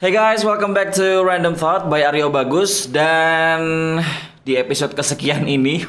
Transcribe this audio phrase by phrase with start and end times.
[0.00, 2.88] Hey guys, welcome back to Random Thought by Aryo Bagus.
[2.88, 4.00] Dan
[4.48, 5.84] di episode kesekian ini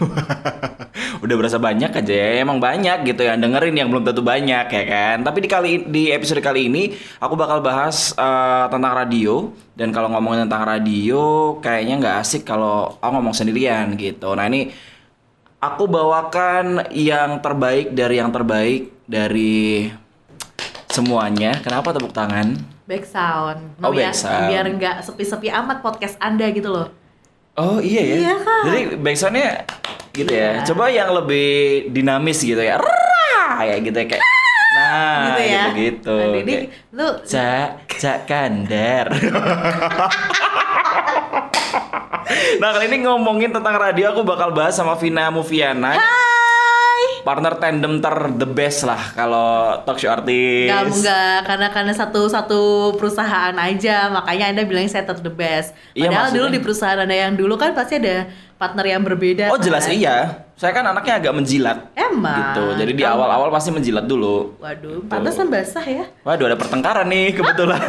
[1.24, 2.44] udah berasa banyak aja ya.
[2.44, 5.24] Emang banyak gitu yang dengerin yang belum tentu banyak ya kan.
[5.24, 6.92] Tapi di kali di episode kali ini
[7.24, 9.56] aku bakal bahas uh, tentang radio.
[9.80, 14.36] Dan kalau ngomongin tentang radio kayaknya nggak asik kalau aku ngomong sendirian gitu.
[14.36, 14.76] Nah ini
[15.64, 19.88] aku bawakan yang terbaik dari yang terbaik dari
[20.92, 21.64] semuanya.
[21.64, 23.80] Kenapa tepuk tangan back sound.
[23.80, 24.52] Oh, ya, back sound.
[24.52, 26.92] Biar nggak sepi-sepi amat podcast Anda gitu loh.
[27.56, 28.16] Oh iya ya.
[28.20, 28.64] Iya, kan?
[28.68, 29.64] Jadi backsoundnya
[30.12, 30.60] gitu ya.
[30.60, 30.68] Iya.
[30.68, 31.48] Coba yang lebih
[31.96, 32.76] dinamis gitu ya.
[32.80, 34.24] Rah, kayak gitu ya kayak.
[34.72, 35.64] Nah, gitu ya.
[35.76, 36.16] gitu.
[36.16, 36.56] Nah, ini
[36.96, 39.08] lu Cak, Cak Kandar.
[42.64, 45.96] nah kali ini ngomongin tentang radio aku bakal bahas sama Vina Mufiana.
[45.96, 46.31] Hai.
[47.22, 49.48] Partner tandem ter the best lah kalau
[49.82, 50.66] talk show artis.
[50.66, 52.62] Enggak, enggak, karena karena satu satu
[52.96, 55.78] perusahaan aja, makanya Anda bilang saya tetap the best.
[55.94, 59.50] Iya, Padahal dulu maksudnya- di perusahaan Anda yang dulu kan pasti ada partner yang berbeda.
[59.50, 59.94] Oh jelas kan?
[59.94, 60.18] iya.
[60.54, 61.78] Saya kan anaknya agak menjilat.
[61.96, 62.38] Emang.
[62.38, 62.66] Gitu.
[62.78, 64.62] Jadi di awal-awal pasti menjilat dulu.
[64.62, 66.06] Waduh, pantesan basah ya.
[66.22, 67.82] Waduh ada pertengkaran nih kebetulan.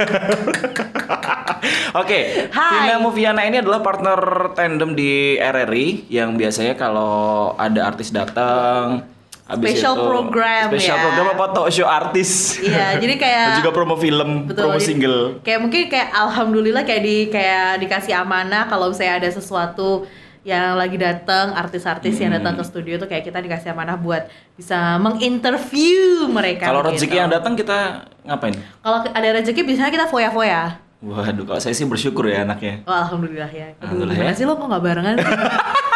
[1.92, 2.89] Oke, Hai.
[2.89, 4.17] Vina Moviana ini adalah partner
[4.52, 7.12] tandem di RRI yang biasanya kalau
[7.55, 9.05] ada artis datang
[9.53, 11.03] habis Special itu- program special ya.
[11.05, 12.56] program apa talk show artis.
[12.58, 14.64] Iya, jadi kayak juga promo film, Betul.
[14.64, 15.20] promo jadi single.
[15.41, 20.08] Kayak mungkin kayak alhamdulillah kayak di kayak dikasih amanah kalau saya ada sesuatu
[20.42, 24.98] yang lagi datang artis-artis yang datang ke studio tuh kayak kita dikasih amanah buat bisa
[24.98, 26.67] menginterview mereka.
[26.67, 27.06] Kalau gitu.
[27.06, 27.78] rezeki yang datang kita
[28.23, 28.56] ngapain?
[28.80, 30.80] Kalau ada rezeki biasanya kita foya-foya.
[30.98, 32.83] Waduh, kalau saya sih bersyukur ya anaknya.
[32.83, 33.75] Oh, alhamdulillah ya.
[33.77, 34.34] Aduh, Alhamdulillah ya.
[34.34, 35.17] sih lo kok nggak barengan?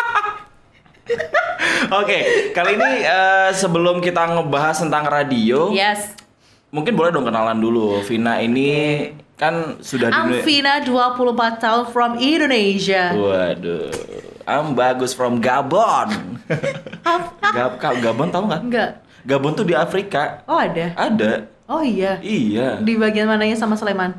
[2.03, 6.19] Oke, kali ini eh, sebelum kita ngebahas tentang radio, yes.
[6.75, 8.03] mungkin boleh dong kenalan dulu.
[8.03, 13.15] Vina ini kan sudah di Amvina 24 tahun from Indonesia.
[13.15, 13.93] Waduh,
[14.49, 16.43] I'm bagus from Gabon.
[17.55, 18.62] Gab Gabon tahu nggak?
[18.66, 18.91] Enggak.
[19.27, 20.43] Gabon tuh di Afrika.
[20.47, 20.95] Oh, ada.
[20.95, 21.50] Ada.
[21.66, 22.22] Oh iya.
[22.22, 22.78] Iya.
[22.78, 24.15] Di bagian mananya sama Sleman?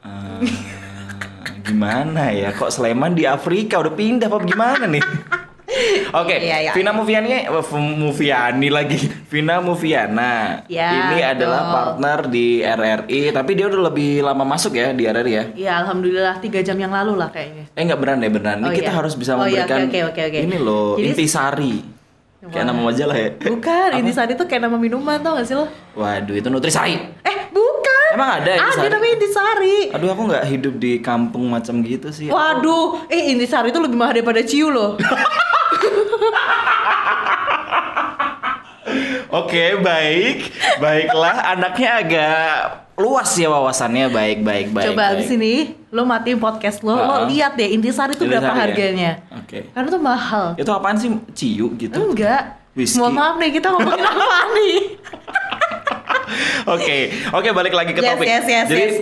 [0.00, 0.48] Eh,
[1.68, 2.52] gimana ya?
[2.56, 5.04] Kok Sleman di Afrika udah pindah apa gimana nih?
[6.10, 7.44] Oke, Iya, iya, Vina Mufiani, eh,
[7.94, 8.96] Mufiani lagi.
[9.32, 10.64] Vina Mufiana.
[10.66, 11.74] Ya, Ini adalah betul.
[11.74, 15.44] partner di RRI, tapi dia udah lebih lama masuk ya di RRI ya.
[15.54, 17.68] Ya, alhamdulillah tiga jam yang lalu lah kayaknya.
[17.72, 18.56] Eh nggak beneran deh beneran.
[18.58, 18.96] Ini Oh, kita iya.
[18.96, 20.38] harus bisa Oh, iya, memberikan oke, oke, oke, oke.
[20.40, 21.97] ini loh Jadi- intisari.
[22.38, 22.70] Kayak Wah.
[22.70, 23.28] nama majalah ya.
[23.34, 23.98] Bukan, Apa?
[23.98, 25.66] intisari itu kayak nama minuman tau gak sih lo?
[25.98, 26.94] Waduh itu nutrisari.
[27.26, 28.14] Eh, bukan.
[28.14, 28.88] Emang ada Ada intisari?
[28.94, 29.76] namanya intisari.
[29.90, 32.30] Aduh aku nggak hidup di kampung macam gitu sih.
[32.30, 34.94] Waduh, eh intisari itu lebih mahal daripada ciu loh.
[39.28, 40.38] Oke baik,
[40.78, 41.52] baiklah.
[41.52, 42.48] Anaknya agak
[42.98, 44.10] luas ya wawasannya.
[44.10, 44.90] Baik baik baik.
[44.90, 45.14] Coba baik.
[45.16, 45.54] abis ini
[45.88, 47.26] lo matiin podcast lo, lo Uh-uh.
[47.26, 48.54] lihat deh intisari itu berapa ya?
[48.56, 49.10] harganya.
[49.34, 49.70] Oke.
[49.70, 50.46] Karena tuh mahal.
[50.54, 51.94] Itu apaan sih ciu gitu?
[51.94, 52.58] Enggak.
[52.74, 52.98] Whisky.
[52.98, 54.26] Mohon maaf nih kita ngomongin apa
[54.56, 54.76] nih?
[56.68, 56.98] Oke,
[57.32, 58.26] oke balik lagi ke Yes, topik.
[58.26, 58.96] yes, yes, Jadi yes.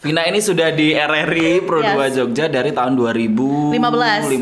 [0.00, 2.10] Vina ini sudah di RRI Pro 2 Yes.
[2.16, 3.78] Jogja dari tahun 2015.
[4.26, 4.34] 15.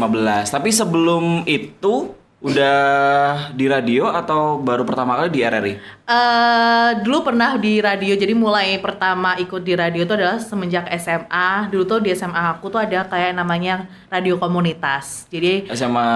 [0.49, 5.75] Tapi sebelum itu udah di radio atau baru pertama kali di RRI?
[6.09, 11.69] Eh dulu pernah di radio, jadi mulai pertama ikut di radio itu adalah semenjak SMA.
[11.69, 15.29] Dulu tuh di SMA aku tuh ada kayak namanya radio komunitas.
[15.29, 16.09] Jadi SMA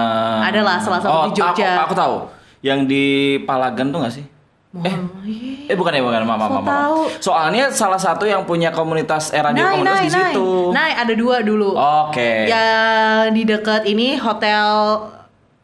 [0.49, 1.85] Ada lah, salah satu oh, di Jogja.
[1.85, 2.15] Aku, aku tahu.
[2.65, 3.05] Yang di
[3.45, 4.25] Palagan tuh gak sih?
[4.75, 6.27] Eh, Mohon- eh bukan ya, bukan.
[6.27, 6.65] Maaf, maaf.
[6.67, 6.99] tahu.
[7.23, 10.47] Soalnya salah satu yang punya komunitas eh, radio komunitas nai, di situ.
[10.75, 10.91] nai.
[10.99, 11.77] Ada dua dulu.
[11.79, 12.49] Oke.
[12.51, 14.67] Yang di dekat ini hotel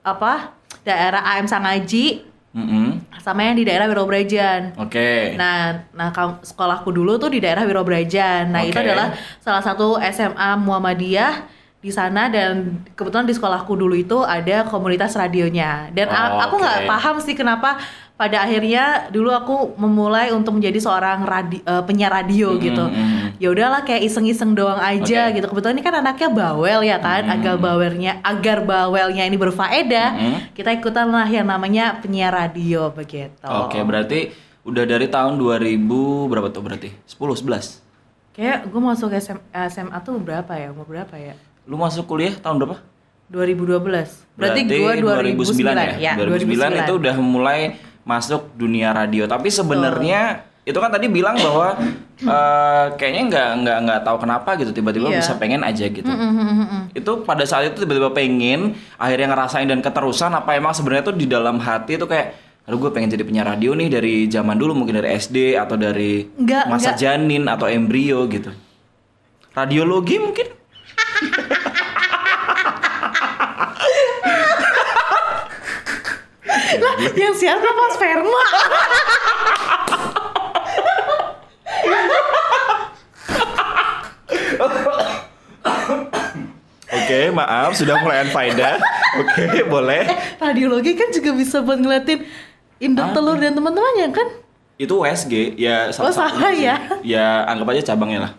[0.02, 0.54] apa?
[0.82, 3.00] Daerah AM Sangaji Mm-mm.
[3.18, 4.76] sama yang di daerah Wirobrajan.
[4.76, 5.38] Oke.
[5.40, 8.50] Nah, nah kam- sekolahku dulu tuh di daerah Wirobrajan.
[8.50, 8.84] Nah, itu Oke.
[8.84, 11.48] adalah salah satu SMA Muhammadiyah
[11.80, 15.90] di sana dan kebetulan di sekolahku dulu itu ada komunitas radionya.
[15.90, 16.90] Dan Oh, aku nggak oke.
[16.90, 17.80] paham sih kenapa
[18.22, 22.86] pada akhirnya dulu aku memulai untuk menjadi seorang radi- eh, penyiar radio Mm, gitu.
[22.86, 23.28] mm, mm.
[23.42, 25.41] Ya udahlah kayak iseng-iseng doang aja Oke.
[25.41, 25.50] gitu.
[25.50, 30.38] Kebetulan ini kan anaknya bawel ya kan, agar bawelnya agar bawelnya ini berfaedah, Mm.
[30.53, 33.34] kita ikutan lah yang namanya penyiar radio begitu.
[33.41, 34.29] Oke, berarti
[34.62, 36.94] udah dari tahun 2000 berapa tuh berarti?
[37.09, 37.82] 10 11.
[38.32, 40.70] Kayak gue masuk SM, SMA tuh berapa ya?
[40.70, 41.34] Umur berapa ya?
[41.66, 42.78] Lu masuk kuliah tahun berapa?
[43.34, 44.29] 2012.
[44.38, 46.14] Berarti, gue 2009, ya.
[46.14, 47.79] 2009, itu udah mulai
[48.11, 49.23] masuk dunia radio.
[49.23, 50.22] Tapi sebenarnya
[50.61, 51.73] itu kan tadi bilang bahwa
[52.22, 55.19] eh, kayaknya nggak nggak nggak tahu kenapa gitu tiba-tiba Iya.
[55.19, 56.11] bisa pengen aja gitu.
[56.91, 61.25] Itu pada saat itu tiba-tiba pengen, akhirnya ngerasain dan keterusan apa emang sebenarnya tuh di
[61.25, 64.93] dalam hati tuh kayak Aduh gue pengen jadi penyiar radio nih dari zaman dulu mungkin
[64.93, 67.02] dari SD atau dari Nggak, masa nggak.
[67.02, 68.53] janin atau embrio gitu.
[69.52, 70.46] radiologi mungkin?
[76.79, 78.44] Lah, yang siapa pas sperma?
[86.91, 88.76] Oke, maaf sudah mulai unfaedah.
[89.16, 90.03] Oke, boleh.
[90.38, 92.28] Radiologi kan juga bisa buat ngeliatin
[92.79, 93.16] induk Apa?
[93.16, 94.28] telur dan teman-temannya kan?
[94.76, 96.68] Itu USG ya Oh, salah sih.
[96.68, 96.76] ya.
[97.00, 98.32] Ya anggap aja cabangnya lah.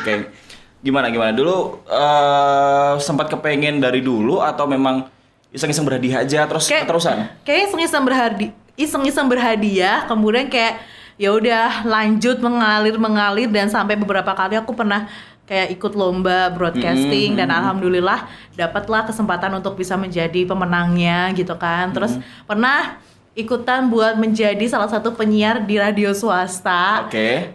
[0.00, 0.32] Oke.
[0.80, 5.04] Gimana gimana dulu eh, sempat kepengen dari dulu atau memang
[5.50, 7.16] iseng-iseng berhadiah aja terus Kayak- keterusan?
[7.42, 10.80] Kayak iseng-iseng berhadiah, iseng-iseng berhadiah, kemudian kayak
[11.20, 15.04] ya udah lanjut mengalir mengalir dan sampai beberapa kali aku pernah
[15.44, 18.24] kayak ikut lomba broadcasting dan alhamdulillah
[18.54, 21.90] dapatlah kesempatan untuk bisa menjadi pemenangnya gitu kan.
[21.90, 23.02] Terus pernah
[23.34, 27.50] ikutan buat menjadi salah satu penyiar di radio swasta, Oke.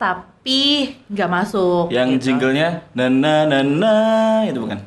[0.00, 1.92] tapi nggak masuk.
[1.92, 2.24] Yang gitu.
[2.32, 3.94] jinglenya na na na na
[4.48, 4.80] itu bukan?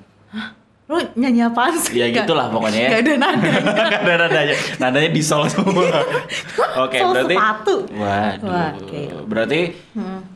[0.84, 1.96] Lu nyanyi apaan sih?
[1.96, 2.90] Ya Nggak- gitulah pokoknya ya.
[2.92, 3.62] nggak ada nadanya.
[3.64, 4.56] Gak ada nadanya.
[4.78, 5.88] Nadanya di sol semua.
[6.84, 7.76] Oke, Sol berarti sepatu.
[7.94, 8.50] Waduh.
[8.50, 9.02] Wah, oke.
[9.24, 9.62] Berarti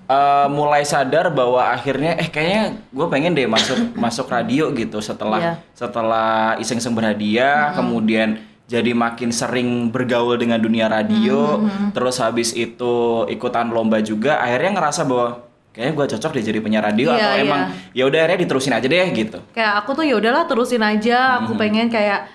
[0.07, 5.39] eh, mulai sadar bahwa akhirnya eh kayaknya gue pengen deh masuk masuk radio gitu setelah
[5.39, 5.53] Iya.
[5.73, 12.95] setelah iseng-iseng berhadiah, kemudian jadi makin sering bergaul dengan dunia radio, terus habis itu
[13.27, 15.46] ikutan lomba juga, akhirnya ngerasa bahwa
[15.77, 17.43] kayaknya gue cocok deh jadi penyiar radio Iya, atau iya.
[17.45, 17.61] emang
[17.93, 19.39] ya udah akhirnya diterusin aja deh gitu.
[19.53, 22.33] kayak aku tuh ya udahlah terusin aja aku pengen kayak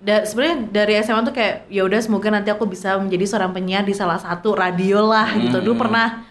[0.00, 3.84] da, sebenarnya dari SMA tuh kayak ya udah semoga nanti aku bisa menjadi seorang penyiar
[3.84, 6.24] di salah satu radio lah gitu dulu pernah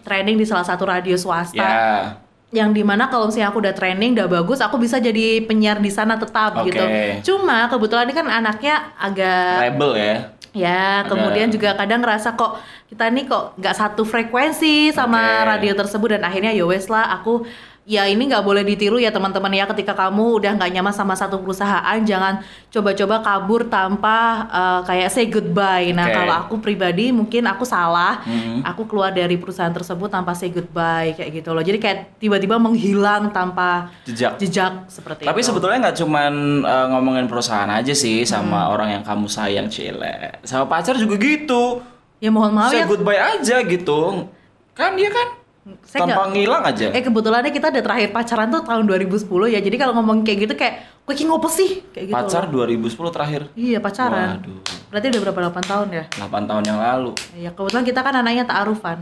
[0.00, 2.27] training di salah satu radio swasta Ya.
[2.48, 5.92] Yang di mana kalau misalnya aku udah training udah bagus aku bisa jadi penyiar di
[5.92, 6.72] sana tetap Oke.
[6.72, 6.84] gitu
[7.32, 10.14] cuma kebetulan ini kan anaknya agak Rebel ya.
[10.56, 12.56] Ya, Ada- kemudian juga kadang ngerasa kok
[12.88, 15.48] kita nih kok nggak satu frekuensi sama Oke.
[15.54, 17.44] radio tersebut dan akhirnya ya wes lah aku
[17.88, 21.40] ya ini nggak boleh ditiru ya teman-teman ya ketika kamu udah nggak nyaman sama satu
[21.40, 25.88] perusahaan jangan coba-coba kabur tanpa uh, kayak say goodbye.
[25.90, 26.14] Nah Oke.
[26.14, 28.60] kalau aku pribadi mungkin aku salah, Mhm.
[28.62, 31.64] aku keluar dari perusahaan tersebut tanpa say goodbye kayak gitu loh.
[31.64, 34.36] Jadi kayak tiba-tiba menghilang tanpa Jejak.
[34.36, 35.48] jejak seperti Tapi itu.
[35.48, 36.32] sebetulnya nggak cuman
[36.62, 38.28] uh, ngomongin perusahaan aja sih Hmm.
[38.28, 40.36] sama orang yang kamu sayang cile.
[40.44, 41.80] Sama pacar juga gitu.
[42.18, 42.86] ya mohon maaf Say ya.
[42.86, 44.28] goodbye aja gitu.
[44.74, 45.38] Kan dia kan
[45.84, 46.92] Saya tanpa ngilang aja.
[46.92, 49.60] Eh kebetulannya kita ada terakhir pacaran tuh tahun 2010 ya.
[49.60, 50.74] Jadi kalau ngomong kayak gitu kayak
[51.04, 51.84] kok iki ngopo sih?
[51.92, 52.16] Kayak gitu.
[52.16, 52.64] Pacar loh.
[52.68, 53.40] 2010 terakhir.
[53.56, 54.40] Iya, pacaran.
[54.40, 54.60] Waduh.
[54.88, 56.04] Berarti udah berapa 8 tahun ya?
[56.16, 57.12] 8 tahun yang lalu.
[57.36, 58.98] Iya, kebetulan kita kan anaknya ta'arufan.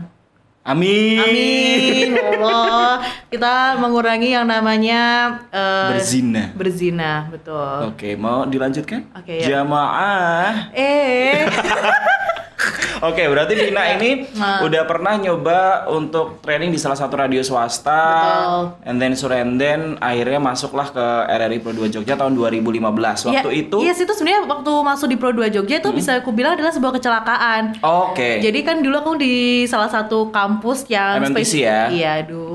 [0.67, 1.23] Amin.
[1.23, 2.11] Amin.
[2.11, 2.99] ya Allah.
[3.31, 6.51] Kita mengurangi yang namanya eh, Berzina.
[6.51, 7.95] Berzina, betul.
[7.95, 9.07] Oke, mau dilanjutkan?
[9.15, 9.63] Oke, ya.
[9.63, 10.75] Jamaah.
[10.75, 11.47] Eh.
[13.07, 14.61] Oke, berarti Dina ini Nah.
[14.61, 18.01] udah pernah nyoba untuk training di salah satu radio swasta.
[18.01, 18.63] Betul.
[18.83, 23.29] And then surrenden akhirnya masuklah ke RRI Pro 2 Jogja tahun 2015.
[23.29, 26.17] Waktu Ya, itu Iya sih itu sebenarnya waktu masuk di Pro 2 Jogja itu bisa
[26.17, 27.77] aku bilang adalah sebuah kecelakaan.
[27.79, 28.41] Oke.
[28.41, 31.81] Jadi kan dulu aku di salah satu kampus yang MMTC ya?
[31.89, 32.46] Iya, aduh.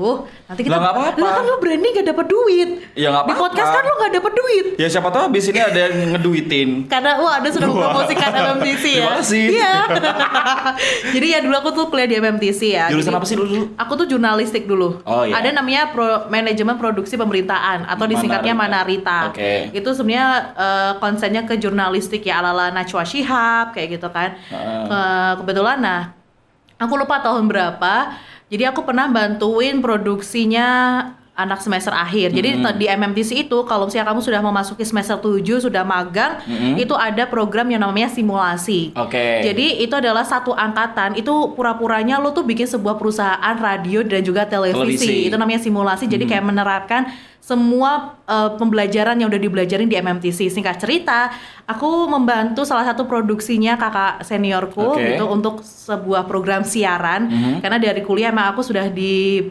[0.43, 1.19] Nanti kita nggak apa-apa.
[1.19, 2.69] Lah, kan lu branding gak dapet duit.
[2.93, 3.41] Ya, nggak Di apa-apa.
[3.41, 4.65] podcast kan lu gak dapet duit.
[4.75, 6.69] Ya siapa tahu habis ini ada yang ngeduitin.
[6.87, 8.93] Karena wah ada sudah mempromosikan MMTC ya.
[9.03, 9.45] Terima kasih.
[9.49, 9.73] Iya.
[11.13, 12.85] Jadi ya dulu aku tuh kuliah di MMTC ya.
[12.89, 13.65] Jurusan apa sih dulu dulu?
[13.75, 14.99] Aku tuh jurnalistik dulu.
[15.03, 15.39] Oh, iya.
[15.39, 19.29] Ada namanya pro, manajemen produksi pemerintahan atau disingkatnya Manarita.
[19.29, 19.31] Manarita.
[19.33, 19.53] Oke.
[19.71, 24.35] Itu sebenarnya eh, konsennya ke jurnalistik ya ala-ala Najwa Shihab kayak gitu kan.
[24.49, 24.83] Heeh.
[24.87, 26.01] Ke- kebetulan nah
[26.77, 28.15] aku lupa tahun berapa.
[28.51, 30.69] Jadi aku pernah bantuin produksinya
[31.33, 32.29] anak semester akhir.
[32.29, 32.77] Jadi Mm-hmm.
[32.77, 36.73] di MMTC itu kalau misalnya kamu sudah memasuki semester 7 sudah magang, Mm-hmm.
[36.77, 38.93] itu ada program yang namanya simulasi.
[38.93, 39.41] Oke.
[39.41, 41.17] Jadi itu adalah satu angkatan.
[41.17, 45.09] Itu pura-puranya lo tuh bikin sebuah perusahaan radio dan juga televisi.
[45.09, 45.33] Televisi.
[45.33, 46.05] Itu namanya simulasi.
[46.05, 47.09] Jadi kayak menerapkan
[47.43, 50.53] semua eh, pembelajaran yang udah dibelajarin di MMTC.
[50.53, 51.33] Singkat cerita,
[51.65, 55.17] aku membantu salah satu produksinya kakak seniorku Oke.
[55.17, 57.25] gitu untuk sebuah program siaran.
[57.25, 57.53] Mhm.
[57.59, 59.43] Karena dari kuliah emang aku sudah di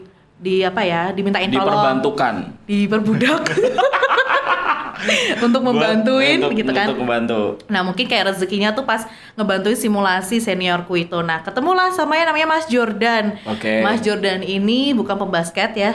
[0.42, 2.34] di apa ya dimintain tolong Diperbantukan.
[2.66, 3.42] diperbudak
[5.46, 7.40] untuk membantuin untuk, gitu kan Untuk membantu.
[7.70, 9.06] Nah mungkin kayak rezekinya tuh pas
[9.38, 11.18] ngebantuin simulasi seniorku itu.
[11.22, 13.38] Nah ketemulah sama yang namanya Mas Jordan.
[13.46, 13.82] Oke.
[13.82, 15.92] Mas Jordan ini bukan pembasket ya.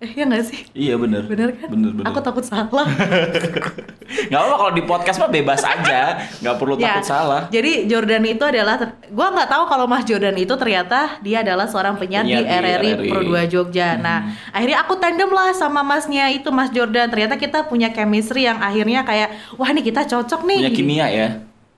[0.00, 0.60] Eh ya nggak sih?
[0.72, 1.28] Iya bener.
[1.28, 1.68] Bener kan?
[1.68, 2.08] Bener bener.
[2.08, 2.88] Aku takut salah.
[4.30, 7.46] Nggak apa kalau di podcast mah bebas aja, nggak perlu Ya, takut salah.
[7.46, 11.94] Jadi Jordan itu adalah, gua nggak tahu kalau Mas Jordan itu ternyata dia adalah seorang
[11.94, 13.10] penyiar, Penyiar di, RRI RRI.
[13.12, 14.00] Pro 2 Jogja.
[14.00, 17.06] Nah akhirnya aku tandem lah sama masnya itu Mas Jordan.
[17.06, 20.58] Ternyata kita punya chemistry yang akhirnya kayak wah nih kita cocok nih.
[20.64, 21.28] Punya kimia ya.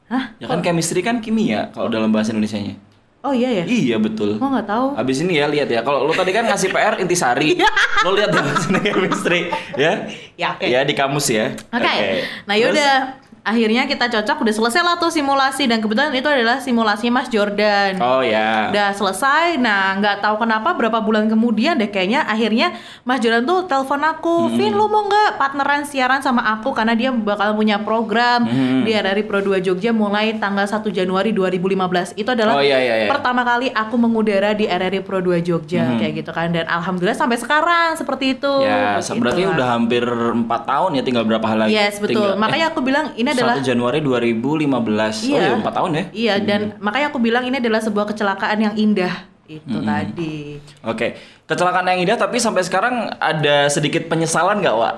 [0.09, 0.25] Hah?
[0.41, 2.79] Ya kan chemistry kan kimia kalau dalam bahasa Indonesianya.
[3.23, 3.65] Oh iya ya?
[3.65, 4.35] Iya betul.
[4.35, 4.87] Gua nggak tahu.
[4.99, 5.87] Abis ini ya lihat ya.
[5.87, 7.55] Kalau lu tadi kan ngasih PR intisari,
[8.03, 9.41] lo lihat ya sini chemistry
[9.79, 10.11] ya.
[10.35, 10.67] Ya, oke.
[10.67, 11.55] Ya di kamus ya.
[11.71, 12.27] Oke.
[12.51, 17.11] Nah yaudah, akhirnya kita cocok udah selesai lah tuh simulasi dan kebetulan itu adalah simulasi
[17.11, 17.99] Mas Jordan.
[17.99, 18.71] Oh ya.
[18.71, 22.71] Udah selesai, nah nggak tahu kenapa berapa bulan kemudian deh kayaknya akhirnya
[23.03, 24.55] Mas Jordan tuh telepon aku, Hmm.
[24.55, 28.83] Vin lu mau nggak partneran siaran sama aku karena dia bakal punya program Hmm.
[28.83, 32.15] di RRI Pro 2 Jogja mulai tanggal 1 Januari 2015.
[32.15, 33.09] Itu adalah Oh, iya, iya, iya.
[33.11, 35.99] pertama kali aku mengudara di RRI Pro 2 Jogja Hmm.
[35.99, 38.53] kayak gitu kan dan alhamdulillah sampai sekarang seperti itu.
[38.63, 41.75] Ya, Begitu berarti udah hampir empat tahun ya, tinggal berapa hal lagi?
[41.75, 42.23] Yes, betul.
[42.23, 45.25] Tinggal- Makanya aku bilang ini eh, adalah 1 Januari 2015.
[45.25, 45.43] Oh Iya.
[45.43, 46.05] ya, 4 tahun ya?
[46.13, 49.85] Iya, dan makanya aku bilang ini adalah sebuah kecelakaan yang indah itu Hmm.
[49.85, 50.61] tadi.
[50.83, 54.97] Oke, kecelakaan yang indah tapi sampai sekarang ada sedikit penyesalan nggak, Wak?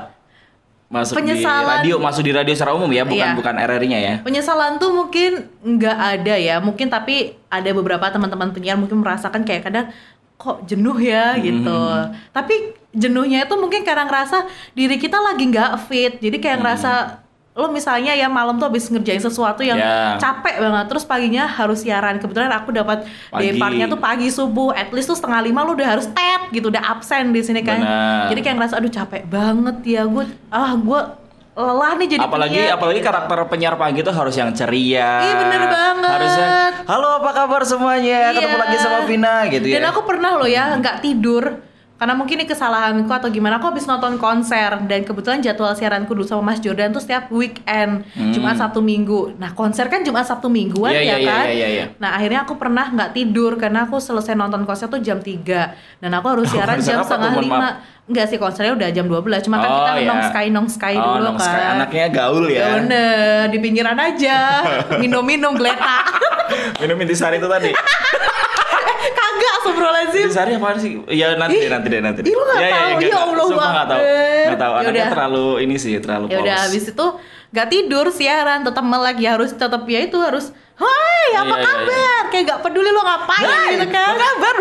[0.87, 3.35] Masuk Penyesalan- di radio, masuk di radio secara umum ya, bukan Iya.
[3.35, 4.15] bukan RRI-nya ya.
[4.21, 9.65] Penyesalan tuh mungkin nggak ada ya, mungkin tapi ada beberapa teman-teman penyiar mungkin merasakan kayak
[9.65, 9.87] kadang
[10.37, 11.73] kok jenuh ya gitu.
[11.73, 12.15] Hmm.
[12.31, 12.55] Tapi
[12.93, 16.63] jenuhnya itu mungkin karena ngerasa diri kita lagi nggak fit, jadi kayak Hmm.
[16.63, 16.93] ngerasa
[17.55, 20.19] lo misalnya ya malam tuh habis ngerjain sesuatu yang Ya.
[20.19, 23.57] capek banget terus paginya harus siaran kebetulan aku dapat day Pagi.
[23.57, 26.83] partnya tuh pagi subuh at least tuh setengah lima lo udah harus tet gitu udah
[26.91, 28.27] absen di sini kan Benar.
[28.29, 31.01] jadi kayak ngerasa aduh capek banget ya gue ah gue
[31.55, 32.75] lelah nih jadi apalagi penyiar.
[32.75, 35.11] apalagi karakter penyiar pagi itu harus yang ceria.
[35.23, 36.11] Ih, bener banget.
[36.11, 36.49] Harusnya
[36.85, 38.35] halo apa kabar semuanya?
[38.35, 38.59] Ketemu Iya.
[38.59, 39.79] lagi sama Vina gitu ya.
[39.79, 41.63] Dan aku pernah loh ya nggak tidur
[41.95, 46.27] karena mungkin ini kesalahanku atau gimana aku habis nonton konser dan kebetulan jadwal siaranku dulu
[46.27, 48.03] sama Mas Jordan tuh setiap weekend
[48.35, 49.39] Jumat Sabtu Minggu.
[49.39, 51.01] Nah konser kan Jumat Sabtu Mingguan Hmm.
[51.01, 51.47] Iya, ya iya, iya, kan.
[51.49, 51.85] iya, iya.
[51.97, 56.11] Nah akhirnya aku pernah nggak tidur karena aku selesai nonton konser tuh jam 3 dan
[56.13, 57.69] aku harus siaran Konser jam setengah lima.
[58.05, 60.05] Enggak sih konsernya udah jam 12 cuma kan Oh, kita iya.
[60.05, 61.47] nong sky nong sky Oh, dulu Nong kan.
[61.47, 61.63] Sky.
[61.73, 62.59] Anaknya gaul ya.
[62.59, 64.39] Ya bener, di pinggiran aja,
[65.01, 66.05] minum-minum geletak.
[66.79, 67.71] Minum intisari itu tadi.
[69.35, 70.25] Kagak, astagfirullahaladzim.
[70.25, 70.93] Intisari apaan sih?
[71.11, 72.29] Ya nanti deh, nanti deh, nanti deh.
[72.29, 72.87] ih, lu nggak Ya, ya, tahu?
[72.87, 73.27] nggak Ya tahu.
[73.27, 74.01] Allah, Sumpah nggak tahu.
[74.01, 74.73] Nggak tahu.
[74.73, 75.13] Ya Anaknya udah.
[75.13, 76.65] terlalu ini sih, terlalu ya udah polos.
[76.65, 77.07] habis itu
[77.51, 81.67] nggak tidur siaran tetap melek ya harus tetap ya itu harus Hai apa Iya, iya,
[81.71, 82.23] kabar?
[82.35, 84.11] Kayak gak peduli lo ngapain Hai, gitu kan?
[84.11, 84.55] apa kabar?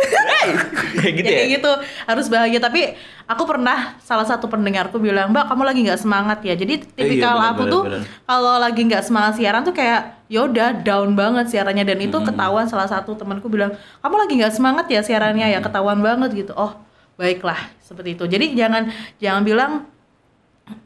[0.00, 0.48] Hey!
[0.96, 1.36] Kayak gitu Ya, ya.
[1.36, 1.72] kayak gitu.
[2.08, 2.60] Harus bahagia.
[2.64, 2.80] Tapi
[3.28, 6.56] aku pernah salah satu pendengarku bilang mbak kamu lagi nggak semangat ya?
[6.56, 7.82] Jadi tipikal benar, aku benar, tuh
[8.24, 10.00] kalau lagi nggak semangat siaran tuh kayak
[10.32, 11.84] yaudah down banget siarannya.
[11.84, 15.60] Dan itu ketahuan salah satu temanku bilang kamu lagi nggak semangat ya siarannya ya?
[15.60, 16.56] Ketahuan banget gitu.
[16.56, 16.72] Oh
[17.20, 18.24] baiklah seperti itu.
[18.24, 18.88] Jadi jangan
[19.20, 19.70] jangan bilang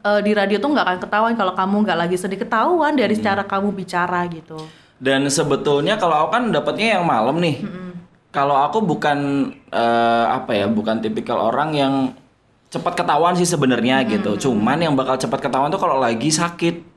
[0.03, 3.43] eh, di radio tuh nggak akan ketahuan kalau kamu nggak lagi sedih ketahuan dari cara
[3.43, 4.57] kamu bicara gitu
[4.95, 7.59] Dan sebetulnya kalau aku kan dapatnya yang malam nih.
[8.31, 11.93] Kalau aku bukan eh, apa ya, bukan tipikal orang yang
[12.67, 14.35] cepat ketahuan sih sebenarnya gitu.
[14.35, 16.95] Cuman yang bakal cepat ketahuan tuh kalau lagi sakit.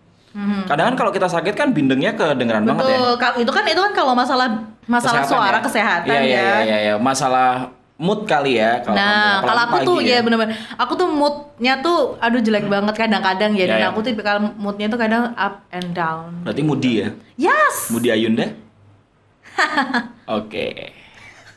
[0.66, 2.98] Kadang kan kalau kita sakit kan bindengnya kedengeran banget ya.
[3.18, 4.46] betul itu kan itu kan kalau masalah
[4.86, 5.64] masalah Kesehatan suara ya?
[5.64, 6.94] kesehatan Iya, ya iya, iya, iya.
[7.00, 11.82] Masalah mood kali ya kalau Nah, kalau aku tuh pagi ya bener-bener, aku tuh moodnya
[11.82, 13.86] tuh aduh jelek banget kadang-kadang ya, Ya, dan ya.
[13.90, 16.30] aku tipikal moodnya tuh kadang up and down.
[16.42, 17.08] Berarti Mudi ya?
[17.36, 17.90] Yes.
[17.90, 18.54] Mudi Ayunda?
[20.30, 20.94] Oke.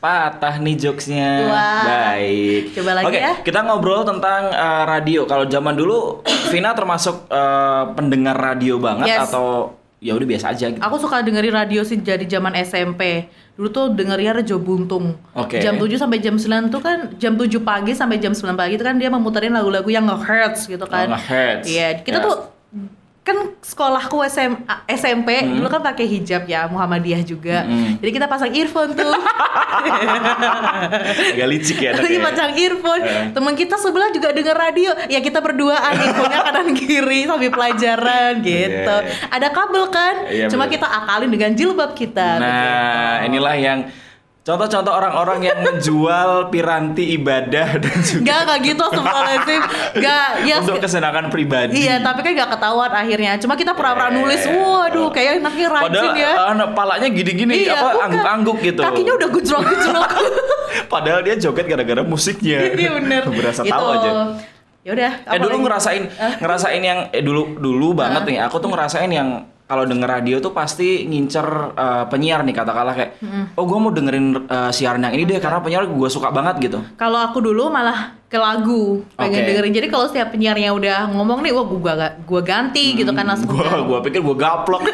[0.02, 1.46] Patah nih jokesnya.
[1.46, 1.84] Wah.
[1.86, 2.74] Baik.
[2.74, 3.32] Coba lagi Oke, ya.
[3.38, 5.22] kita ngobrol tentang eh, radio.
[5.24, 9.30] Kalau zaman dulu Vina termasuk eh, pendengar radio banget Yes.
[9.30, 10.82] atau ya udah biasa aja gitu.
[10.82, 13.30] Aku suka dengerin radio sih dari zaman SMP.
[13.52, 15.20] Dulu tuh dengerin Rejo Buntung.
[15.36, 15.60] Oke.
[15.60, 18.84] Jam 7 sampai jam 9 tuh kan jam 7 pagi sampai jam 9 pagi itu
[18.84, 21.12] kan dia memuterin lagu-lagu yang nge-hits gitu kan.
[21.12, 21.68] Oh, nge-hits.
[21.68, 22.24] Iya, kita Ya.
[22.24, 22.36] tuh
[23.22, 27.62] kan sekolahku SM, SMP dulu kan pakai hijab ya Muhammadiyah juga.
[27.62, 27.94] Hmm.
[28.02, 29.14] Jadi kita pasang earphone tuh.
[31.32, 32.26] Agak licik ya Lagi anaknya.
[32.26, 33.02] pasang earphone.
[33.06, 33.24] Eh.
[33.30, 34.90] Teman kita sebelah juga denger radio.
[35.06, 38.96] Ya kita berduaan earphone-nya kanan kiri sambil pelajaran gitu.
[38.98, 39.30] Iya, iya.
[39.30, 40.14] Ada kabel kan?
[40.26, 42.42] Iya, Cuma kita akalin dengan jilbab kita.
[42.42, 43.78] Nah, inilah yang
[44.42, 49.62] contoh-contoh orang-orang yang menjual piranti ibadah dan juga Enggak, enggak gitu astagfirullahaladzim.
[49.94, 51.74] Enggak, ya untuk kesenangan pribadi.
[51.78, 53.32] Iya, tapi kan gak ketahuan akhirnya.
[53.38, 56.30] Cuma kita pura-pura Eh, nulis, waduh, kayak anaknya rajin Padahal ya.
[56.32, 58.80] eh, anak palanya gini-gini Iya, apa angguk-angguk gitu.
[58.82, 60.10] Kakinya udah gujrok-gujrok.
[60.92, 62.58] Padahal dia joget gara-gara musiknya.
[62.82, 63.22] Iya bener.
[63.28, 63.70] Berasa Gitu.
[63.70, 64.10] tahu aja.
[64.82, 65.12] Ya udah.
[65.28, 66.02] Eh dulu ngerasain
[66.42, 68.38] ngerasain yang eh dulu dulu banget nih.
[68.42, 73.16] Aku tuh ngerasain yang kalau denger radio tuh pasti ngincer eh, penyiar nih katakanlah kayak
[73.56, 76.78] oh gue mau dengerin eh, siaran yang ini deh karena penyiar gue suka banget gitu.
[77.00, 79.48] Kalau aku dulu malah ke lagu pengen Oke.
[79.48, 79.72] dengerin.
[79.72, 81.92] Jadi kalau setiap penyiarnya udah ngomong nih, wah gua
[82.24, 83.48] gua ganti gitu kan langsung.
[83.48, 84.88] Gua gua pikir gue gaplok.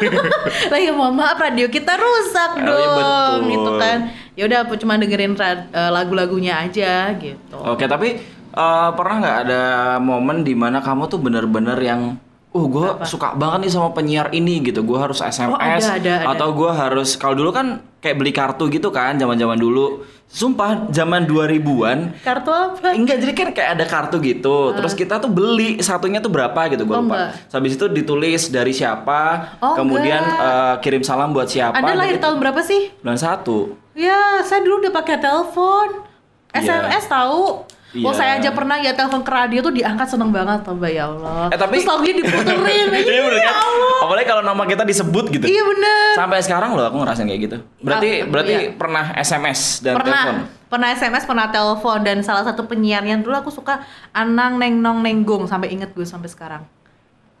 [0.71, 3.51] lah ya mohon maaf radio kita rusak Oh, iya, dong betul.
[3.51, 3.97] gitu kan.
[4.35, 5.59] Ya udah aku cuma dengerin eh,
[5.91, 7.55] lagu-lagunya aja gitu.
[7.55, 8.19] Oke tapi
[8.55, 9.61] eh, pernah nggak ada
[9.99, 14.57] momen di mana kamu tuh bener-bener yang oh gue suka banget nih sama penyiar ini
[14.63, 16.33] gitu gue harus SMS Oh, ada, ada, ada.
[16.33, 20.85] atau gue harus kalau dulu kan kayak beli kartu gitu kan zaman zaman dulu sumpah
[20.87, 22.93] zaman 2000-an Kartu apa?
[22.93, 24.77] Enggak, jadi kan kayak ada kartu gitu.
[24.77, 27.33] Terus kita tuh beli satunya tuh berapa gitu, gue Oh, lupa.
[27.33, 27.49] enggak.
[27.49, 30.45] Habis itu ditulis dari siapa, Oh, kemudian enggak.
[30.45, 31.73] eh, kirim salam buat siapa.
[31.73, 32.29] Anda lahir gitu.
[32.29, 32.93] tahun berapa sih?
[33.01, 33.73] Bulan satu.
[33.97, 36.05] Ya, saya dulu udah pakai telepon.
[36.53, 36.77] Iya.
[36.77, 37.65] SMS tahu.
[37.89, 38.13] Oh, Iya.
[38.13, 41.49] saya aja pernah ya telepon ke radio tuh diangkat seneng banget, Mbak ya Allah.
[41.49, 42.85] Eh, tapi- Terus lagunya diputerin.
[43.09, 43.55] Iya bener iya, kan?
[43.57, 43.97] Allah.
[44.05, 45.45] Apalagi kalau nama kita disebut gitu.
[45.49, 46.09] Iya bener.
[46.13, 47.57] Sampai sekarang loh aku ngerasain kayak gitu.
[47.81, 48.69] Berarti berarti iya.
[48.77, 50.37] pernah SMS dan pernah telepon.
[50.69, 53.81] pernah SMS pernah telepon dan salah satu penyiarnya dulu aku suka
[54.13, 56.61] Anang Neng Nong Nenggong sampai inget gue sampai sekarang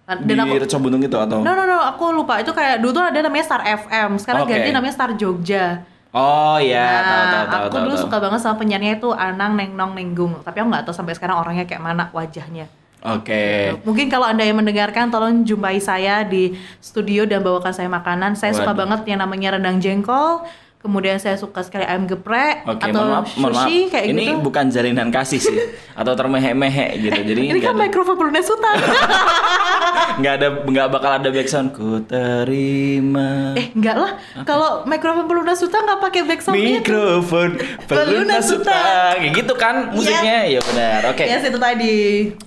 [0.09, 1.37] dan Di aku Reco Buntung itu atau?
[1.37, 4.57] no no no aku lupa itu kayak dulu tuh ada namanya Star FM sekarang Oke.
[4.57, 7.79] ganti namanya Star Jogja Oh iya, Nah, tahu tahu tahu aku tahu.
[7.85, 8.03] dulu tahu.
[8.03, 11.37] suka banget sama penyiarnya itu Anang Neng Nong Nenggung tapi aku nggak tahu sampai sekarang
[11.37, 12.65] orangnya kayak mana wajahnya
[12.99, 13.79] Oke.
[13.87, 18.35] Mungkin kalau Anda yang mendengarkan tolong jumpai saya di studio dan bawakan saya makanan.
[18.35, 18.79] Saya suka Waduh.
[18.83, 20.43] banget yang namanya rendang jengkol.
[20.79, 23.67] Kemudian saya suka sekali ayam geprek Oke, atau maaf, mohon maaf.
[23.67, 24.39] sushi kayak Ini gitu.
[24.39, 25.59] bukan jalinan kasih sih,
[25.91, 27.19] atau termehe-mehe gitu.
[27.21, 28.75] Jadi Ini kan nggak ada- mikrofon Brunei Sultan.
[30.19, 34.11] nggak ada nggak bakal ada backsound ku terima eh, enggak lah.
[34.41, 37.49] Kalau mikrofon pelunas Sultan nggak pakai backsound mikrofon
[37.83, 41.97] Pelunas utang kayak gitu kan musiknya ya benar oke Yes, itu tadi.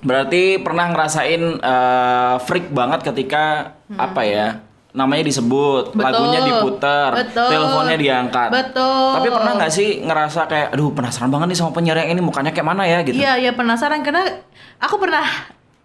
[0.01, 3.45] berarti pernah ngerasain eh, freak banget ketika
[3.93, 4.47] apa ya
[4.93, 6.05] namanya disebut Betul.
[6.05, 7.49] lagunya diputar Betul.
[7.49, 9.09] teleponnya diangkat Betul.
[9.17, 12.53] tapi pernah nggak sih ngerasa kayak aduh penasaran banget nih sama penyiar yang ini mukanya
[12.53, 14.45] kayak mana ya gitu Iya, iya penasaran karena
[14.77, 15.25] aku pernah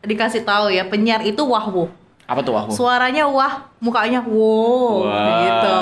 [0.04, 1.88] dikasih tahu ya penyiar itu wahwu.
[2.28, 5.76] Apa tuh wahwu Suaranya wah, mukanya wow, Wah, gitu.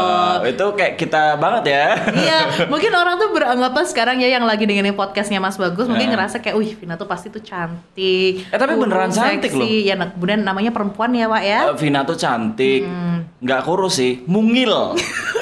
[0.46, 2.40] itu kayak kita banget ya iya,
[2.72, 6.22] mungkin orang tuh beranggapan sekarang ya yang lagi dengerin podcastnya Mas Bagus mungkin Nah.
[6.22, 8.46] ngerasa kayak, wih Vina tuh pasti tuh cantik.
[8.46, 9.66] Eh, tapi beneran cantik loh.
[9.66, 11.60] Ya, nah, kemudian namanya perempuan ya, Pak ya.
[11.66, 13.26] Eh, Vina tuh cantik, Hmm.
[13.42, 14.94] nggak kurus sih, mungil.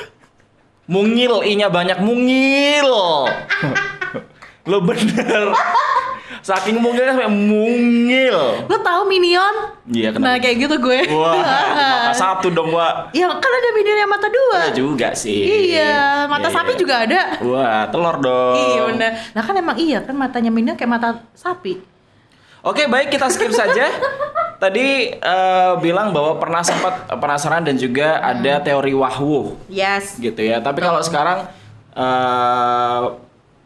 [0.94, 2.90] mungil, inya banyak mungil.
[4.72, 5.52] Lo bener.
[6.44, 8.36] Saking mungilnya sampai mungil.
[8.68, 9.56] Lo tahu Minion?
[9.88, 10.28] Iya kenapa?
[10.28, 11.00] Nah, kayak gitu gue.
[11.16, 11.40] Wah,
[12.04, 13.16] mata satu dong, Wak.
[13.16, 14.68] ya, kan ada Minion yang mata dua.
[14.68, 15.72] Ada juga sih.
[15.72, 16.80] Iya, mata Iya, sapi iya.
[16.84, 17.22] juga ada.
[17.40, 18.56] Wah, telur dong.
[18.60, 19.12] Iya bener.
[19.32, 21.80] Nah kan emang iya kan matanya Minion kayak mata sapi.
[22.60, 23.88] Oke, baik kita skip saja.
[24.64, 29.56] Tadi eh, bilang bahwa pernah sempat penasaran dan juga ada teori wahwu.
[29.72, 30.20] Yes.
[30.20, 30.60] gitu ya.
[30.60, 31.48] Tapi kalau sekarang
[31.96, 33.02] eh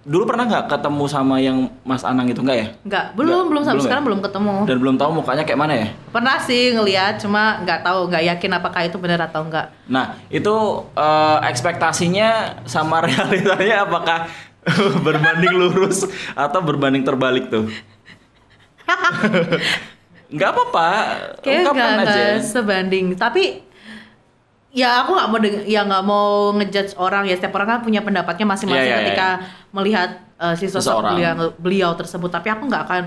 [0.08, 2.68] dulu pernah nggak ketemu sama yang Mas Anang itu enggak ya?
[2.82, 3.88] Enggak, belum Nggak, belum sampai belum ya?
[3.92, 4.54] sekarang belum ketemu.
[4.64, 5.88] Dan belum tahu mukanya kayak mana ya?
[6.10, 9.68] Pernah sih ngelihat, cuma nggak tahu, nggak yakin apakah itu benar atau enggak.
[9.86, 10.56] Nah, itu
[10.96, 12.30] eh, ekspektasinya
[12.64, 14.32] sama realitanya apakah
[15.06, 17.68] berbanding lurus atau berbanding terbalik tuh?
[20.28, 20.90] Nggak apa-apa,
[21.40, 22.20] Kayaknya ungkapkan nggak aja.
[22.36, 23.06] nggak sebanding.
[23.16, 23.44] Tapi
[24.76, 28.46] ya aku nggak mau ya nggak mau ngejudge orang ya setiap orang kan punya pendapatnya
[28.46, 29.28] masing-masing Iya, iya, ketika
[29.78, 30.10] melihat
[30.42, 31.14] uh, si sosok Seseorang.
[31.14, 32.34] beliau, beliau tersebut.
[32.34, 33.04] Tapi aku nggak akan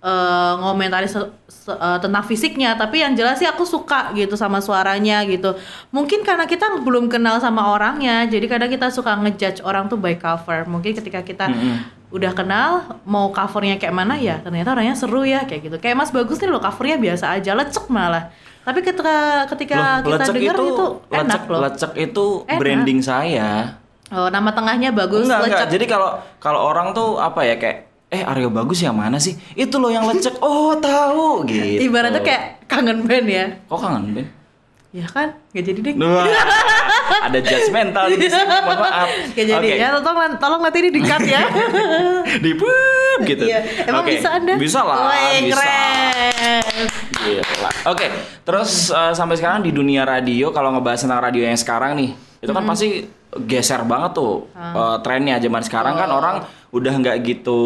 [0.00, 2.72] uh, ngomentari se- se- uh, tentang fisiknya.
[2.74, 5.52] Tapi yang jelas sih aku suka gitu sama suaranya gitu.
[5.92, 10.16] Mungkin karena kita belum kenal sama orangnya, jadi kadang kita suka ngejudge orang tuh by
[10.16, 10.64] cover.
[10.64, 11.76] Mungkin ketika kita Mm-mm.
[12.12, 12.70] udah kenal
[13.08, 16.52] mau covernya kayak mana ya ternyata orangnya seru ya kayak gitu kayak Mas Bagus nih
[16.52, 18.28] loh covernya biasa aja lecek malah
[18.68, 22.58] tapi ketika ketika Loh, kita dengar itu, enak lecek, loh lecek itu Enak.
[22.60, 23.80] branding saya.
[24.12, 25.72] Oh, nama tengahnya bagus enggak, lecek enggak.
[25.72, 27.78] Jadi kalau kalau orang tuh apa ya kayak
[28.12, 29.34] eh Aryo bagus yang mana sih?
[29.56, 30.36] Itu loh yang lecek.
[30.44, 31.88] Oh, tahu gitu.
[31.88, 34.26] ibaratnya kayak kangen band ya kok kangen, Ben?
[34.92, 36.28] ya kan nggak jadi deh Wah,
[37.32, 39.08] ada judgmental di sini, mohon maaf.
[39.32, 39.80] Nggak jadi Oke.
[39.80, 41.42] ya tolong tolong nanti ini di cut ya
[42.44, 43.44] Di pup gitu.
[43.48, 43.88] Iya.
[43.88, 44.20] emang Oke.
[44.20, 45.56] bisa anda Bisa lah, Woi, bisa.
[45.56, 46.86] keren
[47.24, 47.70] Gila.
[47.88, 48.06] Oke,
[48.44, 52.10] terus eh, sampai sekarang di dunia radio kalau ngebahas tentang radio yang sekarang nih,
[52.42, 52.58] itu Hmm.
[52.58, 53.06] kan pasti
[53.40, 56.36] geser banget tuh eh, trennya zaman sekarang kan orang
[56.68, 57.60] udah nggak gitu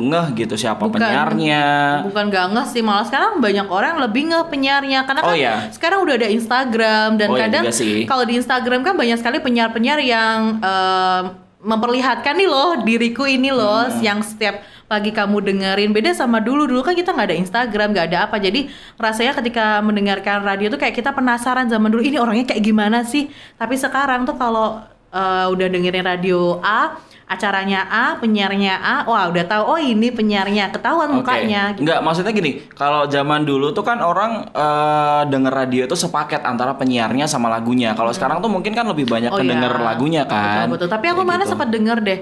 [0.00, 1.00] ngeh gitu siapa Bukan.
[1.00, 1.64] penyiarnya.
[2.04, 5.54] Bukan gak ngeh sih, malah sekarang banyak orang lebih ngeh penyiarnya karena Oh, kan iya.
[5.70, 8.04] sekarang udah ada Instagram dan Oh, iya kadang sih.
[8.04, 11.22] kalau di Instagram kan banyak sekali penyiar-penyiar yang em,
[11.64, 14.00] memperlihatkan nih loh diriku ini loh Hmm.
[14.04, 15.90] yang setiap pagi kamu dengerin.
[15.96, 18.36] Beda sama dulu dulu kan kita nggak ada Instagram nggak ada apa.
[18.36, 18.68] Jadi
[19.00, 23.32] rasanya ketika mendengarkan radio tuh kayak kita penasaran zaman dulu ini orangnya kayak gimana sih?
[23.56, 29.44] Tapi sekarang tuh kalau eh, udah dengerin radio A acaranya A penyiarnya A wah udah
[29.48, 31.16] tahu oh ini penyiarnya ketahuan Oke.
[31.24, 31.88] mukanya gitu.
[31.88, 36.76] Enggak, maksudnya gini, kalau zaman dulu tuh kan orang eh, denger radio itu sepaket antara
[36.76, 37.96] penyiarnya sama lagunya.
[37.96, 39.38] Kalau sekarang tuh mungkin kan lebih banyak Hmm.
[39.38, 39.82] Oh kedenger iya.
[39.82, 40.68] lagunya kan.
[40.68, 40.88] Betul, betul.
[40.92, 41.50] Tapi aku Kayak mana gitu.
[41.56, 42.18] sempat denger deh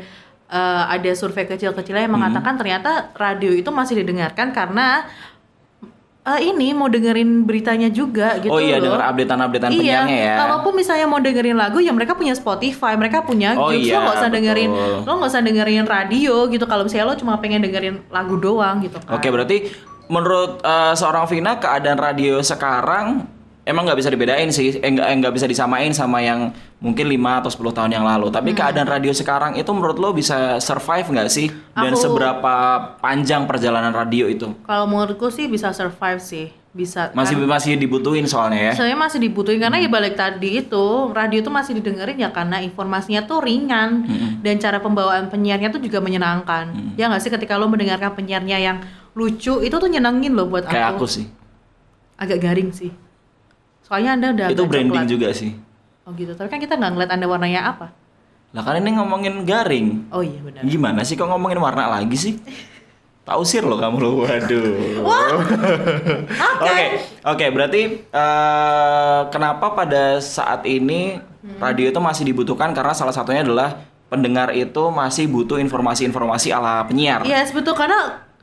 [0.52, 5.08] eh, ada survei kecil-kecilnya yang mengatakan ternyata radio itu masih didengarkan karena
[6.22, 8.94] eh, ini mau dengerin beritanya juga gitu oh iya loh.
[8.94, 10.36] denger updatean-updatean Iya, penyiarnya ya.
[10.38, 14.00] kalaupun misalnya mau dengerin lagu ya mereka punya Spotify, mereka punya Oh Joox, iya, lo
[14.00, 14.98] nggak usah dengerin, betul.
[15.02, 16.64] lo nggak usah dengerin radio gitu.
[16.64, 19.12] Kalau misalnya lo cuma pengen dengerin lagu doang gitu kan.
[19.12, 19.66] Oke, berarti
[20.06, 23.26] menurut eh, seorang Vina keadaan radio sekarang
[23.62, 27.38] emang nggak bisa dibedain sih, eh, nggak eh, nggak bisa disamain sama yang mungkin 5
[27.38, 28.28] atau 10 tahun yang lalu.
[28.28, 28.36] Hmm.
[28.36, 31.46] Tapi keadaan radio sekarang itu menurut lo bisa survive nggak sih?
[31.72, 32.54] Dan Aku- seberapa
[32.98, 34.50] panjang perjalanan radio itu?
[34.62, 37.14] Kalau menurutku sih bisa survive sih, bisa.
[37.14, 38.82] Masih Karena- masih dibutuhin soalnya ya.
[38.82, 43.22] Saya masih dibutuhin karena ya balik tadi itu radio tuh masih didengerin ya karena informasinya
[43.22, 44.02] tuh ringan
[44.42, 46.98] dan cara pembawaan penyiarnya tuh juga menyenangkan.
[46.98, 48.82] Ya nggak sih ketika lo mendengarkan penyiarnya yang
[49.14, 51.04] lucu itu tuh nyenengin loh buat Kayak aku.
[51.04, 51.26] aku sih.
[52.18, 52.90] Agak garing sih.
[53.82, 55.10] Soalnya anda udah Itu branding coklat.
[55.10, 55.52] juga sih.
[56.02, 56.32] Oh gitu.
[56.32, 57.86] Tapi kan kita nggak ngeliat anda warnanya apa.
[58.52, 60.08] Lah kan ini ngomongin garing.
[60.10, 60.62] Oh iya benar.
[60.62, 62.34] Gimana sih kok ngomongin warna lagi sih?
[63.22, 64.66] Tausir lo kamu lo, waduh.
[66.58, 66.80] Oke,
[67.22, 67.46] oke.
[67.50, 71.58] Berarti eh, kenapa pada saat ini Hmm.
[71.58, 73.74] radio itu masih dibutuhkan karena salah satunya adalah
[74.06, 77.26] pendengar itu masih butuh informasi-informasi ala penyiar.
[77.26, 78.00] Iya sebetulnya karena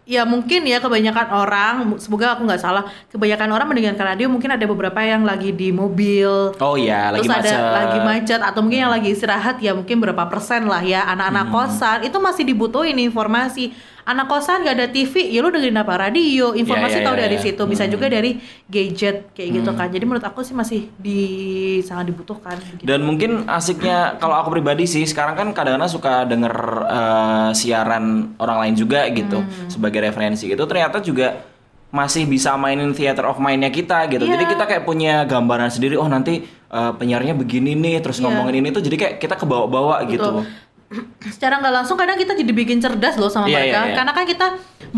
[0.10, 4.66] ya mungkin ya kebanyakan orang, semoga aku nggak salah, kebanyakan orang mendengarkan radio mungkin ada
[4.66, 7.62] beberapa yang lagi di mobil, Oh iya, lagi terus ada macet.
[7.78, 11.54] lagi macet atau mungkin yang lagi istirahat ya mungkin berapa persen lah ya anak-anak Hmm.
[11.54, 13.70] kosan itu masih dibutuhin informasi
[14.10, 17.22] anak kosan gak ada TV ya lu dengerin apa radio informasi Ya, ya, tahu ya,
[17.24, 17.44] dari ya.
[17.44, 17.94] situ bisa Hmm.
[17.94, 18.32] juga dari
[18.66, 21.22] gadget kayak gitu kan jadi menurut aku sih masih di
[21.80, 22.82] sangat dibutuhkan gitu.
[22.82, 28.58] Dan mungkin asiknya kalau aku pribadi sih sekarang kan kadang-kadang suka denger eh, siaran orang
[28.60, 29.70] lain juga gitu Hmm.
[29.70, 31.46] sebagai referensi itu ternyata juga
[31.90, 34.22] masih bisa mainin theater of mind-nya kita gitu.
[34.22, 34.34] Iya.
[34.36, 38.26] Jadi kita kayak punya gambaran sendiri oh nanti eh, penyiarnya begini nih terus Iya.
[38.26, 40.46] ngomongin ini tuh jadi kayak kita kebawa-bawa gitu.
[41.22, 43.96] Secara nggak langsung kadang kita jadi bikin cerdas loh sama Iya, mereka iya, iya.
[43.96, 44.48] karena kan kita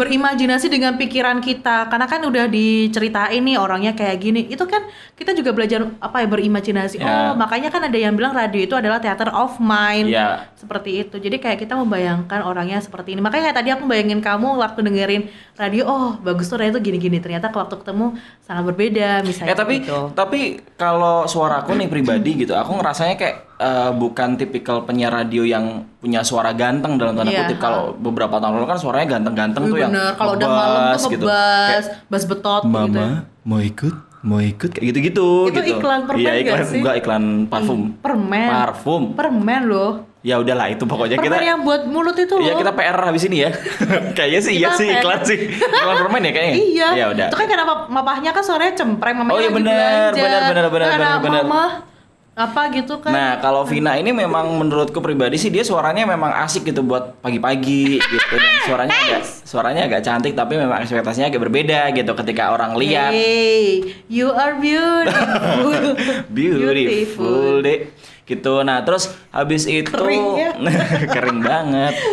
[0.02, 1.86] berimajinasi dengan pikiran kita.
[1.94, 4.50] Karena kan udah diceritain nih orangnya kayak gini.
[4.50, 6.98] Itu kan kita juga belajar apa ya berimajinasi.
[6.98, 7.06] Iya.
[7.06, 10.10] oh makanya kan ada yang bilang radio itu adalah theater of mind.
[10.10, 10.50] Iya.
[10.58, 11.16] seperti itu.
[11.18, 13.22] Jadi kayak kita membayangkan orangnya seperti ini.
[13.22, 15.22] Makanya kayak tadi aku bayangin kamu waktu dengerin
[15.58, 17.22] radio oh bagus tuh radio tuh gini-gini.
[17.22, 20.10] Ternyata waktu ketemu sangat berbeda misalnya Eh tapi gitu.
[20.18, 20.40] tapi
[20.80, 26.20] kalau suaraku nih pribadi gitu, aku ngerasanya kayak eh, bukan tipikal penyiar radio yang punya
[26.22, 27.58] suara ganteng dalam tanda Iya, kutip.
[27.58, 31.24] Kalau beberapa tahun lalu kan suaranya ganteng-ganteng tuh yang bener kalau udah malam tuh gitu.
[31.24, 33.02] ngebas Kayak, bass betot Mama gitu
[33.42, 35.78] mau ikut, mau ikut kayak gitu-gitu Itu gitu.
[35.78, 36.78] iklan permen Iya, iklan gak sih?
[36.78, 37.80] enggak iklan parfum.
[37.80, 39.02] Ih, permen Parfum.
[39.14, 42.72] permen loh Ya udahlah itu pokoknya permen kita yang buat mulut itu loh Iya kita
[42.72, 43.50] PR habis ini ya.
[44.18, 45.38] kayaknya sih iya sih iklan sih.
[45.50, 46.56] Iklan permen ya kayaknya.
[46.58, 47.28] iya Ya udah.
[47.30, 49.74] itu kan kenapa mapahnya kan suaranya cempreng mamanya Oh, iya, lagi bener,
[50.10, 50.18] belanja.
[50.18, 50.90] bener, bener,
[51.22, 51.46] bener,
[52.32, 56.64] Apa gitu kan Nah, kalau Vina ini memang menurutku pribadi sih dia suaranya memang asik
[56.64, 61.92] gitu buat pagi-pagi gitu dan suaranya agak suaranya agak cantik tapi memang ekspektasinya agak berbeda
[61.92, 65.92] gitu ketika orang lihat hey you are beautiful
[66.36, 67.92] beautiful deh
[68.24, 68.64] gitu.
[68.64, 70.52] Nah, terus habis itu Kering ya.
[71.16, 71.96] kering banget.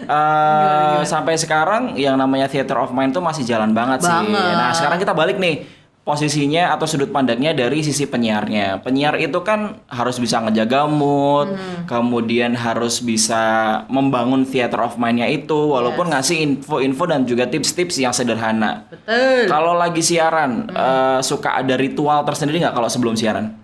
[0.00, 4.08] Eh, sampai sekarang yang namanya theater of mind tuh masih jalan banget, sih.
[4.08, 4.56] Banget.
[4.56, 5.68] Nah, sekarang kita balik nih
[6.00, 8.80] posisinya atau sudut pandangnya dari sisi penyiarnya.
[8.80, 11.84] Penyiar itu kan harus bisa ngejaga mood, Hmm.
[11.84, 13.42] kemudian harus bisa
[13.86, 18.88] membangun theater of mind-nya itu walaupun ngasih info-info dan juga tips-tips yang sederhana.
[18.88, 20.74] betul Kalau lagi siaran, Hmm.
[20.74, 23.59] eh, suka ada ritual tersendiri nggak kalau sebelum siaran?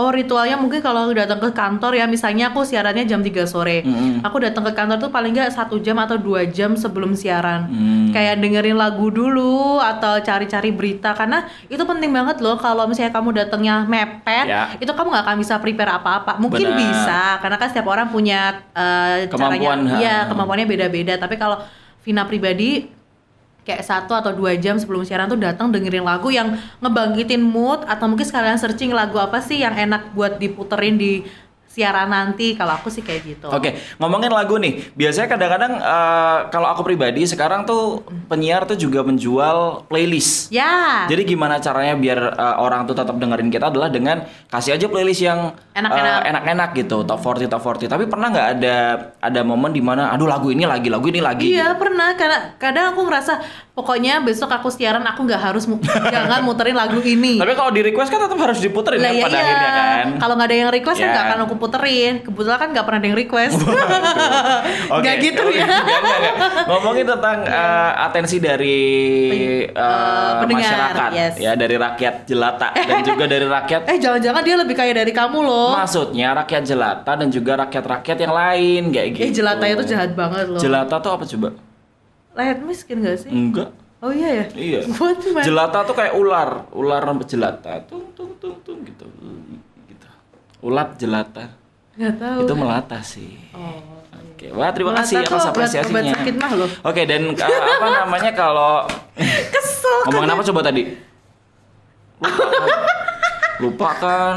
[0.00, 4.24] Oh ritualnya mungkin kalau datang ke kantor ya misalnya aku siarannya jam 3 sore Mm-mm.
[4.24, 8.08] Aku datang ke kantor tuh paling nggak satu jam atau dua jam sebelum siaran Hmm.
[8.10, 13.28] Kayak dengerin lagu dulu atau cari-cari berita Karena itu penting banget loh kalau misalnya kamu
[13.36, 14.72] datangnya mepet Ya.
[14.80, 16.78] Itu kamu nggak akan bisa prepare apa-apa Mungkin Benar.
[16.80, 19.98] bisa karena kan setiap orang punya eh, Kemampuan, caranya ha.
[20.00, 21.60] Iya kemampuannya beda-beda Tapi kalau
[22.00, 22.88] Vina pribadi
[23.64, 28.08] kayak satu atau dua jam sebelum siaran tuh datang dengerin lagu yang ngebangkitin mood atau
[28.08, 31.22] mungkin sekalian searching lagu apa sih yang enak buat diputerin di
[31.70, 34.90] siaran nanti kalau aku sih kayak gitu Oke, ngomongin lagu nih.
[34.90, 40.50] Biasanya kadang-kadang eh, kalau aku pribadi sekarang tuh penyiar tuh juga menjual playlist.
[40.50, 44.90] ya Jadi gimana caranya biar eh, orang tuh tetap dengerin kita adalah dengan kasih aja
[44.90, 46.26] playlist yang Enak-enak.
[46.26, 47.86] enak-enak gitu, top 40 top 40.
[47.86, 48.76] Tapi pernah nggak ada
[49.22, 51.54] ada momen di mana aduh lagu ini lagi, lagu ini lagi.
[51.54, 53.34] Iya pernah karena kadang aku ngerasa
[53.80, 57.38] pokoknya besok aku siaran aku nggak harus mu- jangan muterin lagu ini.
[57.42, 59.40] Tapi kalau di request kan tetap harus diputerin Lah kan ya pada iya.
[59.42, 60.04] akhirnya kan.
[60.20, 61.12] Kalau nggak ada yang request kan Ya.
[61.12, 62.12] nggak akan aku puterin.
[62.20, 63.56] Kebetulan kan nggak pernah ada yang request.
[64.94, 65.66] Oke, Nggak gitu ya.
[66.66, 68.78] Ngomongin tentang eh, atensi dari
[69.70, 71.34] pendengar, masyarakat yes.
[71.38, 75.38] ya dari rakyat jelata dan juga dari rakyat eh jangan-jangan dia lebih kaya dari kamu
[75.40, 75.72] loh.
[75.72, 79.24] maksudnya rakyat jelata dan juga rakyat-rakyat yang lain kayak gitu.
[79.24, 80.60] Eh jelata itu jahat banget loh.
[80.60, 81.48] Jelata tuh apa coba?
[82.34, 83.30] Rakyat miskin gak sih?
[83.30, 83.70] Enggak.
[84.00, 84.46] Oh iya ya?
[84.56, 84.80] Iya.
[84.96, 85.44] Buat?
[85.44, 87.84] Jelata tuh kayak ular, ular jelata.
[87.84, 89.04] Tung tung tung tung gitu.
[89.86, 90.06] gitu.
[90.64, 91.52] Ulat jelata.
[92.00, 92.38] Nggak tahu.
[92.46, 93.36] Itu melata sih.
[93.52, 94.00] Oh.
[94.40, 96.00] Oke, wah terima Melata kasih atas apresiasinya.
[96.00, 96.70] obat sakit mah loh.
[96.80, 98.88] Oke, dan uh, apa namanya kalau
[99.52, 100.08] Kesel.
[100.08, 100.82] ngomongin apa coba tadi?
[102.24, 102.64] Lupa kan?
[103.60, 104.36] Lupa kan?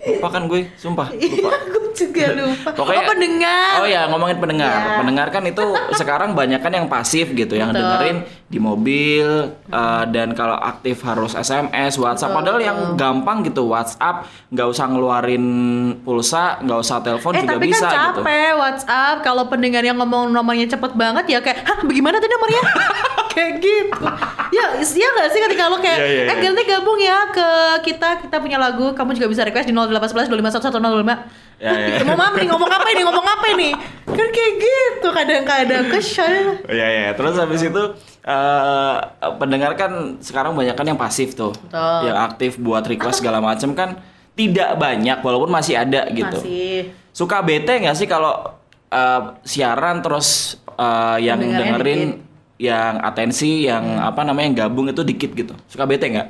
[0.00, 1.08] Lupa kan gue, sumpah.
[1.12, 1.50] Iya, Lupa.
[1.60, 2.68] aku juga lupa.
[2.72, 3.72] Pokoknya- oh pendengar.
[3.76, 4.72] Oh ya, ngomongin pendengar.
[4.72, 4.96] Ya.
[4.96, 5.64] Pendengar kan itu
[6.00, 7.84] sekarang banyak kan yang pasif gitu, yang Betul.
[7.84, 9.26] dengerin di mobil
[9.68, 12.32] uh, dan kalau aktif harus SMS, WhatsApp.
[12.32, 12.66] Betul, Padahal betul.
[12.66, 15.44] yang gampang gitu, WhatsApp nggak usah ngeluarin
[16.00, 18.20] pulsa, nggak usah telepon Eh juga tapi bisa kan gitu.
[18.20, 22.62] capek WhatsApp kalau pendengar yang ngomong nomornya cepet banget ya kayak hah bagaimana tadi nomornya
[23.32, 24.02] kayak gitu
[24.50, 26.42] ya iya nggak sih ketika lo kayak Iya, iya, eh iya.
[26.44, 27.48] nanti gabung ya ke
[27.84, 32.00] kita kita punya lagu kamu juga bisa request di 0811 251 Ya, ya.
[32.08, 33.68] mau nih ngomong apa ini ngomong apa ini
[34.08, 37.82] kan kayak gitu kadang-kadang kesel Iya ya, terus habis itu
[38.20, 38.94] eh
[39.36, 42.00] pendengar kan sekarang banyak kan yang pasif tuh, Betul.
[42.08, 44.00] yang aktif buat request segala macam kan
[44.32, 46.38] tidak banyak walaupun masih ada gitu.
[46.40, 48.56] masih Suka bete nggak sih kalau
[48.88, 52.24] eh, siaran terus eh, yang dengerin dikit.
[52.56, 55.52] yang atensi, yang apa namanya yang gabung itu dikit gitu.
[55.66, 56.28] Suka bete nggak?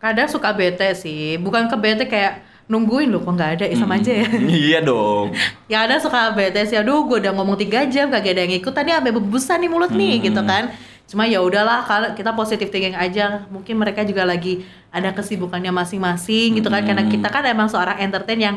[0.00, 2.40] kadang suka bete sih bukan ke bete kayak
[2.70, 3.64] nungguin loh kok nggak ada?
[3.66, 4.30] Ya sama aja ya.
[4.70, 5.34] Iya dong.
[5.66, 8.70] ya ada suka bete sih aduh gue udah ngomong tiga jam kagak ada yang ikut.
[8.70, 10.70] Tadi sampai bebusan nih mulut nih gitu kan.
[11.10, 13.42] Cuma ya udahlah kalau kita positif thinking aja.
[13.50, 14.62] Mungkin mereka juga lagi
[14.94, 16.86] ada kesibukannya masing-masing gitu kan.
[16.86, 18.56] Karena kita kan emang seorang entertain yang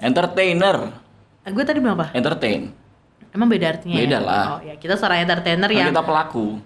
[0.00, 0.96] Entertainer,
[1.44, 2.08] eh, gue tadi bilang apa?
[2.16, 2.72] Entertain.
[3.36, 4.08] emang beda artinya ya?
[4.08, 4.44] Beda lah.
[4.56, 6.56] oh ya kita seorang entertainer yang kita pelaku.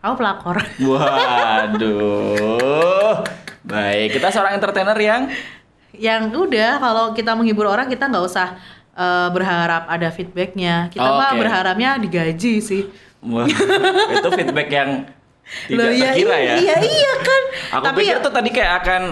[0.00, 0.56] kamu pelakor.
[1.78, 2.48] Waduh.
[3.68, 5.28] Baik, kita seorang entertainer yang
[5.96, 8.58] yang udah kalau kita menghibur orang kita nggak usah
[8.92, 11.40] eh, berharap ada feedbacknya kita mah Oke.
[11.44, 12.82] berharapnya digaji sih
[13.18, 13.50] Wah,
[14.14, 14.90] itu feedback yang
[15.66, 16.54] tidak Loh, ya terkira ya.
[16.60, 17.42] iya iya kan
[17.80, 19.02] Aku tapi pikir ya tuh tadi kayak akan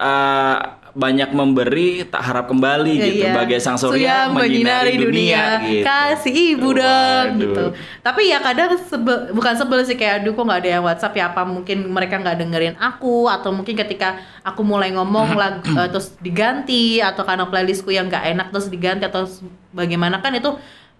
[0.00, 0.56] eh,
[0.90, 3.24] banyak memberi tak harap kembali Iya, gitu.
[3.26, 3.32] Iya.
[3.36, 5.86] bagai sang surya menyinari dunia, gitu.
[5.86, 7.64] kasih ibu dong gitu.
[8.02, 11.24] Tapi ya kadang sebel, bukan sebel sih kayak aduh kok nggak ada yang WhatsApp ya?
[11.30, 13.30] Apa mungkin mereka nggak dengerin aku?
[13.30, 18.24] Atau mungkin ketika aku mulai ngomong lag, eh, terus diganti atau karena playlistku yang nggak
[18.34, 19.30] enak terus diganti atau
[19.70, 20.18] bagaimana?
[20.18, 20.50] Kan itu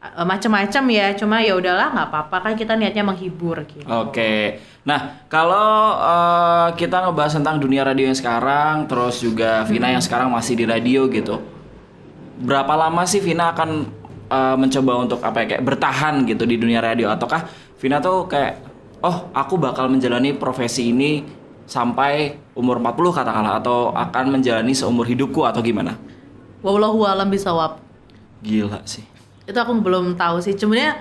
[0.00, 1.06] eh, macam-macam ya.
[1.18, 2.36] Cuma ya udahlah nggak apa-apa.
[2.46, 3.84] Kan kita niatnya menghibur gitu.
[3.90, 4.62] Oke.
[4.80, 10.32] Nah, kalau eh, kita ngebahas tentang dunia radio yang sekarang, terus juga Vina yang sekarang
[10.32, 11.36] masih di radio gitu.
[12.40, 13.70] Berapa lama sih Vina akan
[14.32, 17.44] eh, mencoba untuk apa ya kayak bertahan gitu di dunia radio ataukah
[17.76, 18.60] Vina tuh kayak
[19.04, 21.24] oh, aku bakal menjalani profesi ini
[21.70, 25.94] sampai umur 40 katakanlah atau akan menjalani seumur hidupku atau gimana?
[26.60, 27.80] wallahu alam bisawab
[28.44, 29.04] Gila sih.
[29.48, 30.92] itu aku belum tahu sih cuman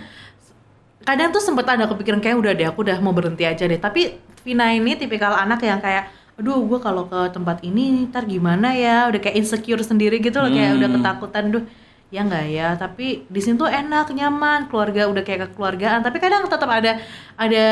[1.01, 4.15] kadang tuh sempet ada kepikiran kayak udah deh aku udah mau berhenti aja deh tapi
[4.39, 9.07] Vina ini tipikal anak yang kayak aduh gue kalau ke tempat ini ntar gimana ya
[9.07, 10.97] udah kayak insecure sendiri gitu loh kayak udah Hmm.
[10.97, 11.63] ketakutan duh
[12.09, 16.47] ya nggak ya tapi di sini tuh enak nyaman keluarga udah kayak kekeluargaan tapi kadang
[16.47, 16.97] tetap ada
[17.35, 17.65] ada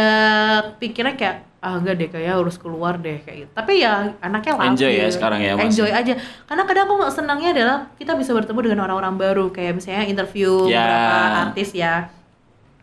[0.76, 4.70] pikiran kayak ah enggak deh kayak harus keluar deh kayak gitu tapi ya anaknya labil.
[4.70, 5.64] Enjoy ya sekarang ya, Mas?
[5.66, 6.14] enjoy aja
[6.46, 10.70] karena kadang aku nggak senangnya adalah kita bisa bertemu dengan orang-orang baru kayak misalnya interview
[10.70, 10.86] Ya.
[10.86, 11.16] beberapa
[11.50, 11.94] artis ya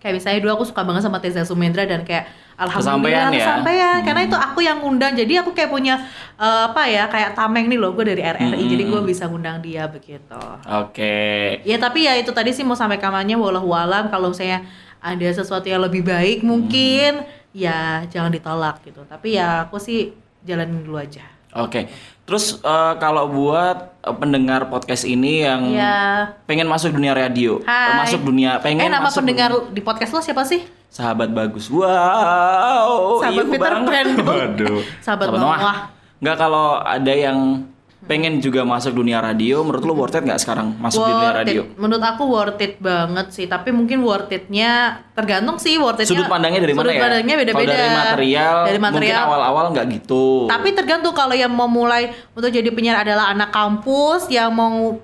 [0.04, 3.40] kayak misalnya dulu aku suka banget sama Teza Sumendra dan kayak Kesampaian alhamdulillah ya?
[3.40, 3.98] kesampaian.
[4.04, 4.28] karena Hmm.
[4.28, 5.96] itu aku yang ngundang jadi aku kayak punya
[6.36, 8.68] eh, apa ya kayak tameng nih loh gue dari RRI Hmm.
[8.68, 10.38] jadi gue bisa ngundang dia begitu
[10.68, 11.58] Oke.
[11.62, 14.62] ya tapi ya itu tadi sih mau sampai kamarnya wallahu alam kalau misalnya
[15.00, 20.80] ada sesuatu yang lebih baik mungkin ya jangan ditolak gitu tapi ya aku sih jalanin
[20.80, 21.86] dulu aja Oke.
[22.24, 28.00] Terus eh, kalau buat eh, pendengar podcast ini yang ya pengen masuk dunia radio, Hai.
[28.00, 30.64] masuk dunia pengen eh nama masuk pendengar di podcast lo siapa sih
[30.94, 31.66] sahabat bagus.
[31.68, 33.18] Wow.
[33.18, 33.72] Sahabat iya Peter.
[33.82, 34.08] Pan.
[34.22, 34.80] Waduh.
[35.02, 35.90] Sahabat Noah.
[36.22, 37.66] Enggak kalau ada yang
[38.04, 41.40] pengen juga masuk dunia radio, menurut lu worth it nggak sekarang masuk di dunia Worth
[41.40, 41.62] radio?
[41.62, 41.74] it.
[41.74, 44.72] Menurut aku worth it banget sih, tapi mungkin worth it-nya
[45.12, 46.12] tergantung sih worth it-nya.
[46.12, 47.02] Sudut pandangnya dari mana sudut ya?
[47.02, 47.72] pandangnya beda-beda.
[47.72, 49.22] Dari material, Dari mungkin material.
[49.24, 50.24] awal-awal nggak gitu.
[50.44, 55.00] Tapi tergantung kalau yang mau mulai untuk jadi penyiar adalah anak kampus yang mau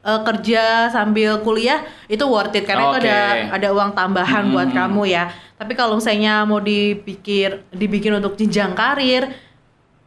[0.00, 3.04] eh, kerja sambil kuliah itu worth it karena itu Oke.
[3.04, 3.18] ada
[3.52, 4.78] ada uang tambahan buat Hmm.
[4.88, 5.28] kamu ya.
[5.54, 9.28] Tapi kalau misalnya mau dipikir dibikin untuk jenjang karir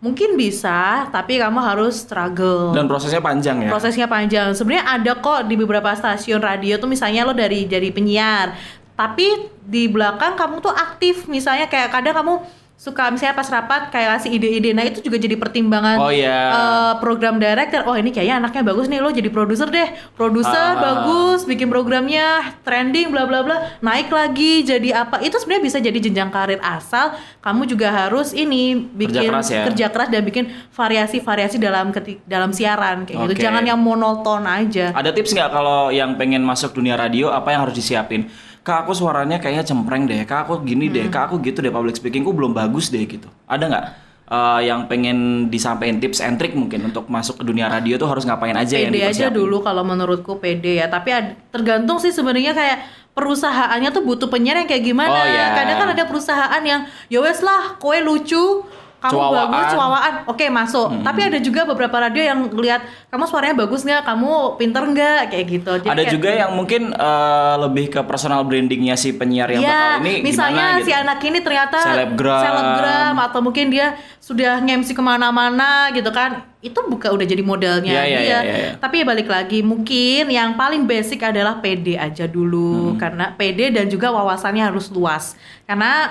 [0.03, 2.75] mungkin bisa, tapi kamu harus struggle.
[2.75, 3.69] Dan prosesnya panjang ya.
[3.71, 4.51] prosesnya panjang.
[4.51, 8.51] Sebenarnya ada kok di beberapa stasiun radio tuh misalnya lo dari jadi penyiar,
[8.99, 11.31] tapi di belakang kamu tuh aktif.
[11.31, 12.43] Misalnya kayak kadang kamu
[12.75, 16.51] suka misalnya pas rapat kayak kasih ide-ide nah itu juga jadi pertimbangan Oh, iya.
[16.51, 20.75] eh, program director oh ini kayaknya anaknya bagus nih lo jadi produser deh produser Ah.
[20.75, 25.95] bagus bikin programnya trending bla bla bla naik lagi jadi apa itu sebenarnya bisa jadi
[25.95, 29.63] jenjang karir asal kamu juga harus ini bikin keras ya.
[29.63, 33.43] kerja keras dan bikin variasi-variasi dalam dalam siaran kayak gitu Oke.
[33.43, 37.63] jangan yang monoton aja Ada tips nggak kalau yang pengen masuk dunia radio apa yang
[37.63, 38.27] harus disiapin?
[38.63, 41.11] Kak aku suaranya kayaknya cempreng deh, kak aku gini deh, Hmm.
[41.11, 43.27] kak aku gitu deh public speakingku belum bagus deh gitu.
[43.45, 43.85] Ada nggak
[44.25, 48.23] eh, yang pengen disampaikan tips and trick mungkin untuk masuk ke dunia radio tuh harus
[48.23, 49.35] ngapain aja yang pede aja dipersiapin?
[49.35, 52.77] dulu kalau menurutku pede ya tapi ad- tergantung sih sebenarnya kayak
[53.13, 55.53] perusahaannya tuh butuh penyiar yang kayak gimana Oh, iya.
[55.53, 58.63] kadang kan ada perusahaan yang ya wes lah kue lucu
[59.03, 59.35] kamu Cuawaan.
[59.45, 64.01] bagus cuawaan oke masuk tapi ada juga beberapa radio yang ngelihat kamu suaranya bagus nggak
[64.01, 68.41] kamu pinter nggak kayak gitu Jadi Ada kayak- juga yang mungkin eh, lebih ke personal
[68.41, 71.01] brandingnya si penyiar yang Ya, bakal ini misalnya gimana si gitu.
[71.01, 72.41] anak ini ternyata Selebgram.
[72.41, 73.87] selebgram, atau mungkin dia
[74.17, 78.23] sudah nge-MC ke mana-mana gitu kan, itu bukan udah jadi modelnya Iya, iya, dia.
[78.23, 78.71] iya, iya, iya.
[78.77, 82.31] Tapi ya balik lagi, mungkin yang paling basic adalah PD aja Hmm.
[82.31, 86.07] dulu, karena PD dan juga wawasannya harus luas, karena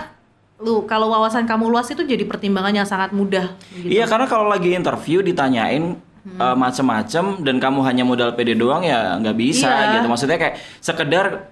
[0.62, 3.50] lu kalau wawasan kamu luas itu jadi pertimbangan yang sangat mudah.
[3.74, 3.98] Gitu.
[3.98, 6.38] Iya karena kalau lagi interview ditanyain Hmm.
[6.38, 9.98] eh, macem-macem dan kamu hanya modal PD doang ya nggak bisa Iya.
[9.98, 10.06] gitu.
[10.06, 11.50] Maksudnya kayak sekedar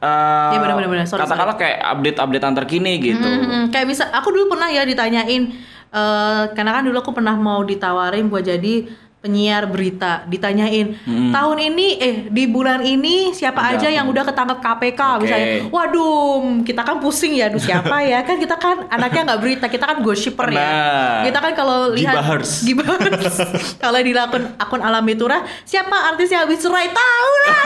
[0.87, 1.11] benar.
[1.11, 3.27] Sorry, katakanlah kayak update-update terkini gitu.
[3.27, 3.75] Mm-mm.
[3.75, 5.42] Kayak bisa, aku dulu pernah ya ditanyain,
[5.90, 8.87] eh karena kan dulu aku pernah mau ditawarin buat jadi
[9.21, 14.59] penyiar berita, ditanyain tahun ini, eh di bulan ini siapa Ada aja yang udah ketangkep
[14.65, 15.21] KPK Oke.
[15.29, 19.67] misalnya, waduh kita kan pusing ya, aduh siapa ya, kan kita kan anaknya nggak berita,
[19.69, 21.21] kita kan gosipper ya, Nah.
[21.29, 22.51] kita kan kalau lihat Gibahers.
[22.65, 23.37] Gibahers.
[23.85, 27.61] kalau di akun akun Alami Tura, siapa artis yang habis cerai tahu lah.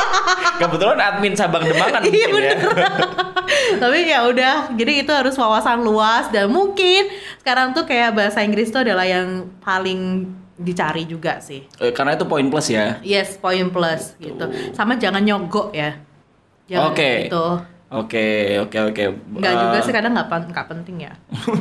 [0.64, 2.56] Kebetulan admin cabang Demangan Iya, ya.
[3.76, 7.12] Tapi ya udah, jadi itu harus wawasan luas dan mungkin
[7.44, 11.64] sekarang tuh kayak bahasa Inggris tuh adalah yang paling dicari juga sih.
[11.76, 12.96] Eh, karena itu poin plus ya.
[13.00, 14.44] Yes, point plus gitu.
[14.72, 16.00] Sama jangan nyogok ya.
[16.66, 17.10] Jangan Oke.
[17.24, 17.44] gitu.
[17.86, 18.26] Oke,
[18.58, 19.04] oke, oke.
[19.30, 21.12] Enggak Eh, juga sih kadang nggak pen- penting ya.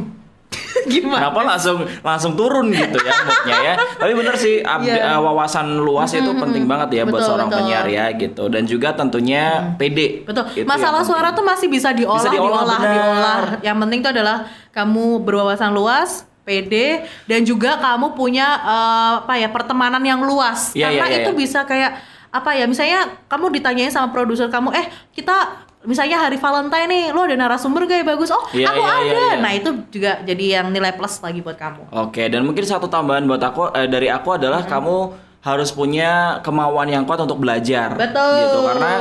[0.86, 1.31] Gimana?
[1.31, 3.73] Kenapa langsung langsung turun gitu ya moodnya ya?
[3.95, 5.17] Tapi bener sih upda- Iya.
[5.17, 7.60] wawasan luas itu penting banget ya buat Betul, seorang betul.
[7.63, 8.43] penyiar ya gitu.
[8.47, 9.43] Dan juga tentunya
[9.75, 10.23] PD.
[10.23, 10.45] Betul.
[10.53, 11.38] Itu Masalah yang suara penting.
[11.38, 13.39] tuh masih bisa diolah, Bisa diolah, diolah, diolah.
[13.62, 14.38] Yang penting tuh adalah
[14.69, 20.71] kamu berwawasan luas, PD, dan juga kamu punya eh, apa ya pertemanan yang luas.
[20.77, 21.39] Iya, Karena iya, iya, itu iya.
[21.41, 21.91] bisa kayak
[22.29, 22.69] apa ya?
[22.69, 27.86] Misalnya kamu ditanyain sama produser kamu, eh kita misalnya hari Valentine nih, lo ada narasumber
[27.86, 28.29] gak ya bagus?
[28.34, 29.01] Oh, Iya, aku iya, ada.
[29.01, 29.34] iya, iya.
[29.41, 31.89] Nah itu juga jadi yang nilai plus lagi buat kamu.
[31.93, 35.13] Oke, dan mungkin satu tambahan buat aku eh, dari aku adalah kamu
[35.45, 37.93] harus punya kemauan yang kuat untuk belajar.
[37.93, 38.34] Betul.
[38.41, 38.91] Gitu karena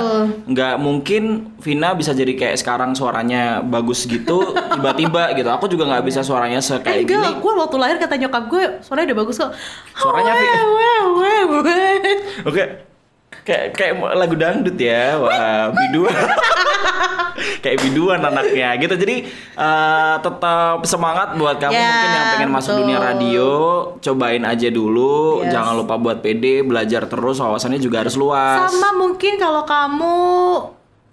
[0.45, 1.23] nggak mungkin
[1.57, 5.49] Vina bisa jadi kayak sekarang suaranya bagus gitu tiba-tiba gitu.
[5.49, 7.17] Aku juga nggak bisa suaranya Eh sekayak gini.
[7.17, 9.51] enggak, gue waktu lahir kata nyokap gue suaranya udah bagus kok.
[9.97, 10.33] Suaranya.
[12.45, 12.94] Oke.
[13.45, 15.21] Kayak kayak lagu dangdut ya.
[15.21, 16.13] Wah, biduan.
[17.65, 18.95] kayak biduan anaknya gitu.
[18.97, 19.17] Jadi
[19.57, 22.81] eh, tetap semangat buat kamu Ya, mungkin yang pengen masuk betul.
[22.85, 23.51] dunia radio,
[24.01, 25.45] cobain aja dulu.
[25.45, 25.53] Yes.
[25.53, 28.69] Jangan lupa buat PD, belajar terus, wawasannya juga harus luas.
[28.73, 30.17] Sama mungkin kalau kamu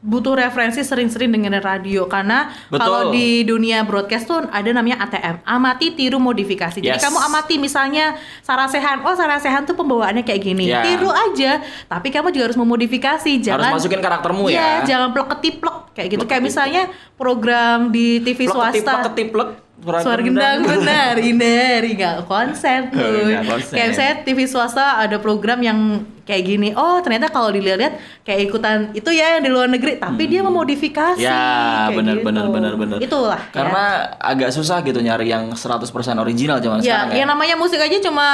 [0.02, 2.06] butuh referensi sering-sering dengerin radio.
[2.06, 6.78] Karena kalau di dunia broadcast tuh ada namanya ATM amati tiru modifikasi.
[6.78, 7.00] Jadi Yes.
[7.00, 9.06] kamu amati misalnya Sarah Sehan.
[9.06, 10.66] Oh Sarah Sehan tuh pembawaannya kayak gini.
[10.68, 10.82] Ya.
[10.82, 11.62] tiru aja.
[11.86, 13.32] Tapi kamu juga harus memodifikasi.
[13.40, 14.74] Jangan harus masukin karaktermu Iya, ya.
[14.90, 16.24] jangan plek ketiplek kayak gitu.
[16.26, 16.42] Kayak Plek-ketiplek.
[16.50, 16.82] misalnya
[17.16, 19.06] program di TV Plek-ketiplek, swasta.
[19.14, 19.50] ketiplek,
[19.82, 23.34] Suara gendang benar, benar, nggak konsen tuh.
[23.70, 25.80] Kayak saya TV swasta ada program yang
[26.22, 26.70] kayak gini.
[26.72, 31.18] Oh ternyata kalau dilihat-lihat kayak ikutan itu ya yang di luar negeri, tapi dia memodifikasi.
[31.18, 31.26] Hmm.
[31.26, 32.26] Ya, benar gitu.
[32.26, 32.98] benar benar benar.
[33.00, 33.42] Itulah.
[33.42, 33.52] ya.
[33.52, 35.82] Karena agak susah gitu nyari yang 100%
[36.16, 37.18] original zaman ya, sekarang ya.
[37.18, 38.28] yang namanya musik aja cuma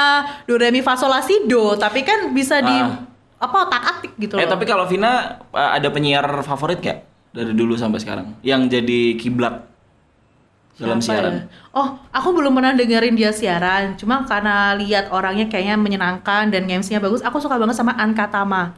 [0.44, 3.08] do re mi fa sol la si do, tapi kan bisa di Ah.
[3.38, 4.52] apa otak atik gitu Eh loh.
[4.52, 9.62] tapi kalau Vina eh, ada penyiar favorit gak dari dulu sampai sekarang yang jadi kiblat
[10.78, 11.34] dalam Siapa siaran?
[11.34, 11.42] ya?
[11.72, 13.98] Oh, aku belum pernah dengerin dia siaran.
[13.98, 18.78] Cuma karena lihat orangnya kayaknya menyenangkan dan MC-nya bagus, aku suka banget sama Anka Tama.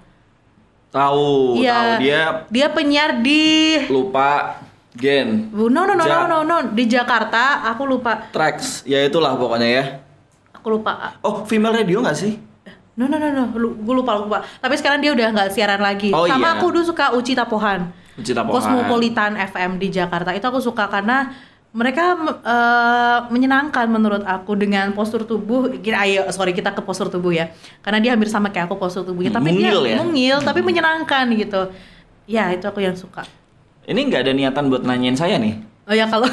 [0.90, 1.76] Tahu, Iya.
[1.76, 4.58] tahu dia Dia penyiar di lupa
[4.90, 7.62] gen no no no no Ja- no no di Jakarta.
[7.68, 8.26] Aku lupa.
[8.32, 9.84] tracks ya itulah pokoknya ya.
[10.52, 11.14] Aku lupa.
[11.22, 12.34] Oh female radio nggak sih?
[12.98, 14.42] No no no no, gue lupa lupa.
[14.58, 16.10] Tapi sekarang dia udah nggak siaran lagi.
[16.10, 16.58] Oh, Sama iya.
[16.58, 17.94] aku dulu suka Uci Tapohan.
[18.18, 18.52] Uci Tapohan.
[18.52, 20.34] Cosmopolitan FM di Jakarta.
[20.34, 21.32] Itu aku suka karena
[21.70, 25.70] mereka eh, menyenangkan menurut aku dengan postur tubuh.
[25.72, 27.54] Gini, ayo sorry kita ke postur tubuh ya.
[27.80, 29.30] Karena dia hampir sama kayak aku postur tubuhnya.
[29.30, 29.98] Tapi Mungil dia ya?
[30.02, 31.70] mungil, tapi menyenangkan gitu.
[32.26, 33.22] Ya itu aku yang suka.
[33.86, 35.62] Ini nggak ada niatan buat nanyain saya nih.
[35.86, 36.30] Oh ya kalau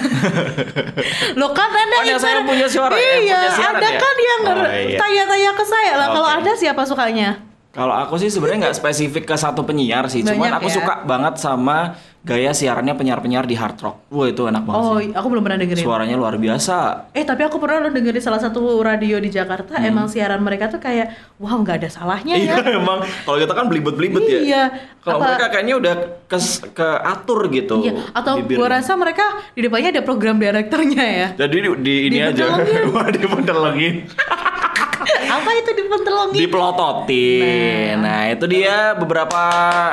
[1.40, 3.96] lo kan ada Oh, saya punya suara, eh, Iya, punya siaran ada ya?
[3.96, 4.98] kan yang Oh, iya.
[5.00, 6.08] tanya-tanya ke saya lah.
[6.10, 6.36] Kalau Oke.
[6.38, 7.30] ada siapa sukanya?
[7.72, 10.74] Kalau aku sih sebenarnya nggak spesifik ke satu penyiar sih, cuman Banyak aku ya.
[10.74, 11.92] suka banget sama
[12.26, 13.96] gaya siarannya penyiar-penyiar di hard rock.
[14.10, 15.14] Wah itu enak banget Oh, sih.
[15.14, 15.84] aku belum pernah dengerin.
[15.86, 16.76] Suaranya luar biasa.
[17.14, 19.78] Eh tapi aku pernah lo dengerin salah satu radio di Jakarta.
[19.78, 19.86] Hmm.
[19.86, 22.82] Emang siaran mereka tuh kayak, wow nggak ada salahnya Iya ya.
[22.82, 24.40] emang kalau kita kan belibet-belibet ya.
[24.42, 24.62] Iya.
[24.98, 25.94] Kalau mereka kayaknya udah
[26.26, 26.38] ke
[26.74, 27.76] keatur gitu.
[27.86, 27.92] Iya.
[28.10, 28.58] Atau bibirnya.
[28.58, 29.24] gua rasa mereka
[29.54, 31.28] di depannya ada program direkturnya ya.
[31.38, 32.58] Jadi di, di ini aja.
[32.58, 32.90] Dipentelengin.
[32.98, 33.94] Wah, dipentelengin.
[35.06, 36.38] Apa itu dipentelongin?
[36.38, 37.96] Dipelototin.
[37.98, 39.42] Nah, itu dia beberapa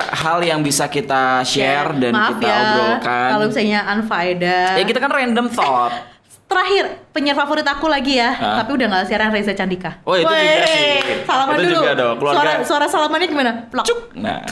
[0.03, 3.29] hal yang bisa kita share dan Maaf kita ya, obrolkan.
[3.31, 4.67] Kalau misalnya unfaedah.
[4.77, 5.93] Ya kita kan random thought.
[6.43, 8.61] Terakhir, penyiar favorit aku lagi ya, Hah?
[8.61, 9.97] tapi udah nggak siaran Reza Candika.
[10.05, 11.25] Oh, itu juga Wey, sih.
[11.25, 11.77] Salaman Itu dulu.
[11.81, 13.51] juga dong, keluarga- Suara, suara salamannya gimana?
[13.73, 13.85] Plak.
[14.13, 14.43] Nah,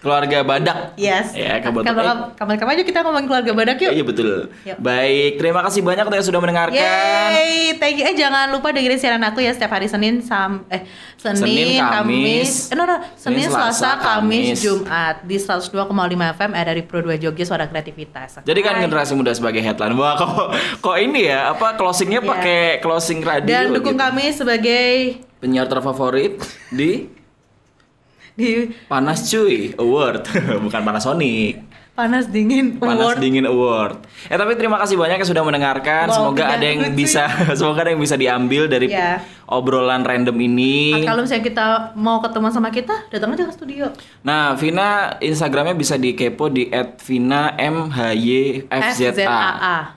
[0.00, 0.96] keluarga Badak.
[0.96, 1.32] Yes.
[1.32, 2.16] Ya, Kapan- kebetulan.
[2.34, 3.92] Kapan-kapan aja kita ngomongin keluarga badak yuk.
[3.92, 4.28] Iya betul.
[4.64, 4.76] Yuk.
[4.76, 6.74] Baik, terima kasih banyak yang sudah mendengarkan.
[6.74, 8.04] Yeay, thank you.
[8.04, 11.92] Eh jangan lupa dengerin siaran aku ya setiap hari Senin sam eh Senin, Senin, Kamis,
[11.92, 12.50] Kamis.
[12.66, 14.58] eh no no, Senin, Senin, Selasa, Selasa, Kamis, Kamis.
[14.58, 15.92] Jumat di 102,5
[16.32, 18.40] FM ada di Pro 2 Jogja Suara Kreativitas.
[18.40, 18.82] Jadi kan Hai.
[18.82, 19.92] generasi muda sebagai headline.
[19.94, 20.32] Wah, kok
[20.80, 22.30] kok ini ya apa closingnya Iya.
[22.30, 24.00] pakai closing radio dan dukung gitu.
[24.00, 24.88] kami sebagai
[25.36, 26.40] penyiar terfavorit
[26.70, 27.19] di
[28.34, 30.22] di Panas Cuy Award,
[30.64, 31.70] bukan Panasonic.
[31.90, 33.18] Panas Dingin Panas Award.
[33.20, 34.08] Dingin Award.
[34.32, 36.08] Eh tapi terima kasih banyak yang sudah mendengarkan.
[36.08, 37.28] Wow, semoga ada yang bisa
[37.58, 39.20] semoga ada yang bisa diambil dari Iya.
[39.50, 41.02] Obrolan random ini.
[41.02, 41.66] Kalau misalnya kita
[41.98, 43.90] mau ketemu sama kita, datang aja ke studio.
[44.22, 49.10] Nah, Vina Instagramnya bisa dikepo di @vina_mhyfza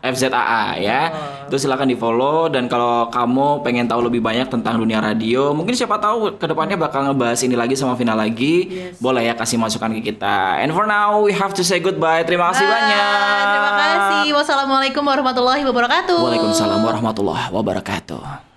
[0.02, 1.02] FZAA ya.
[1.48, 5.78] Itu silakan di follow dan kalau kamu pengen tahu lebih banyak tentang dunia radio, mungkin
[5.78, 8.68] siapa tahu ke depannya bakal ngebahas ini lagi sama Vina lagi.
[8.68, 8.98] Yes.
[8.98, 10.60] Boleh ya kasih masukan ke kita.
[10.60, 12.26] And for now we have to say goodbye.
[12.26, 13.46] Terima kasih Ah, banyak.
[13.54, 14.34] Terima kasih.
[14.34, 16.18] Wassalamualaikum warahmatullahi wabarakatuh.
[16.18, 18.53] Waalaikumsalam warahmatullahi wabarakatuh.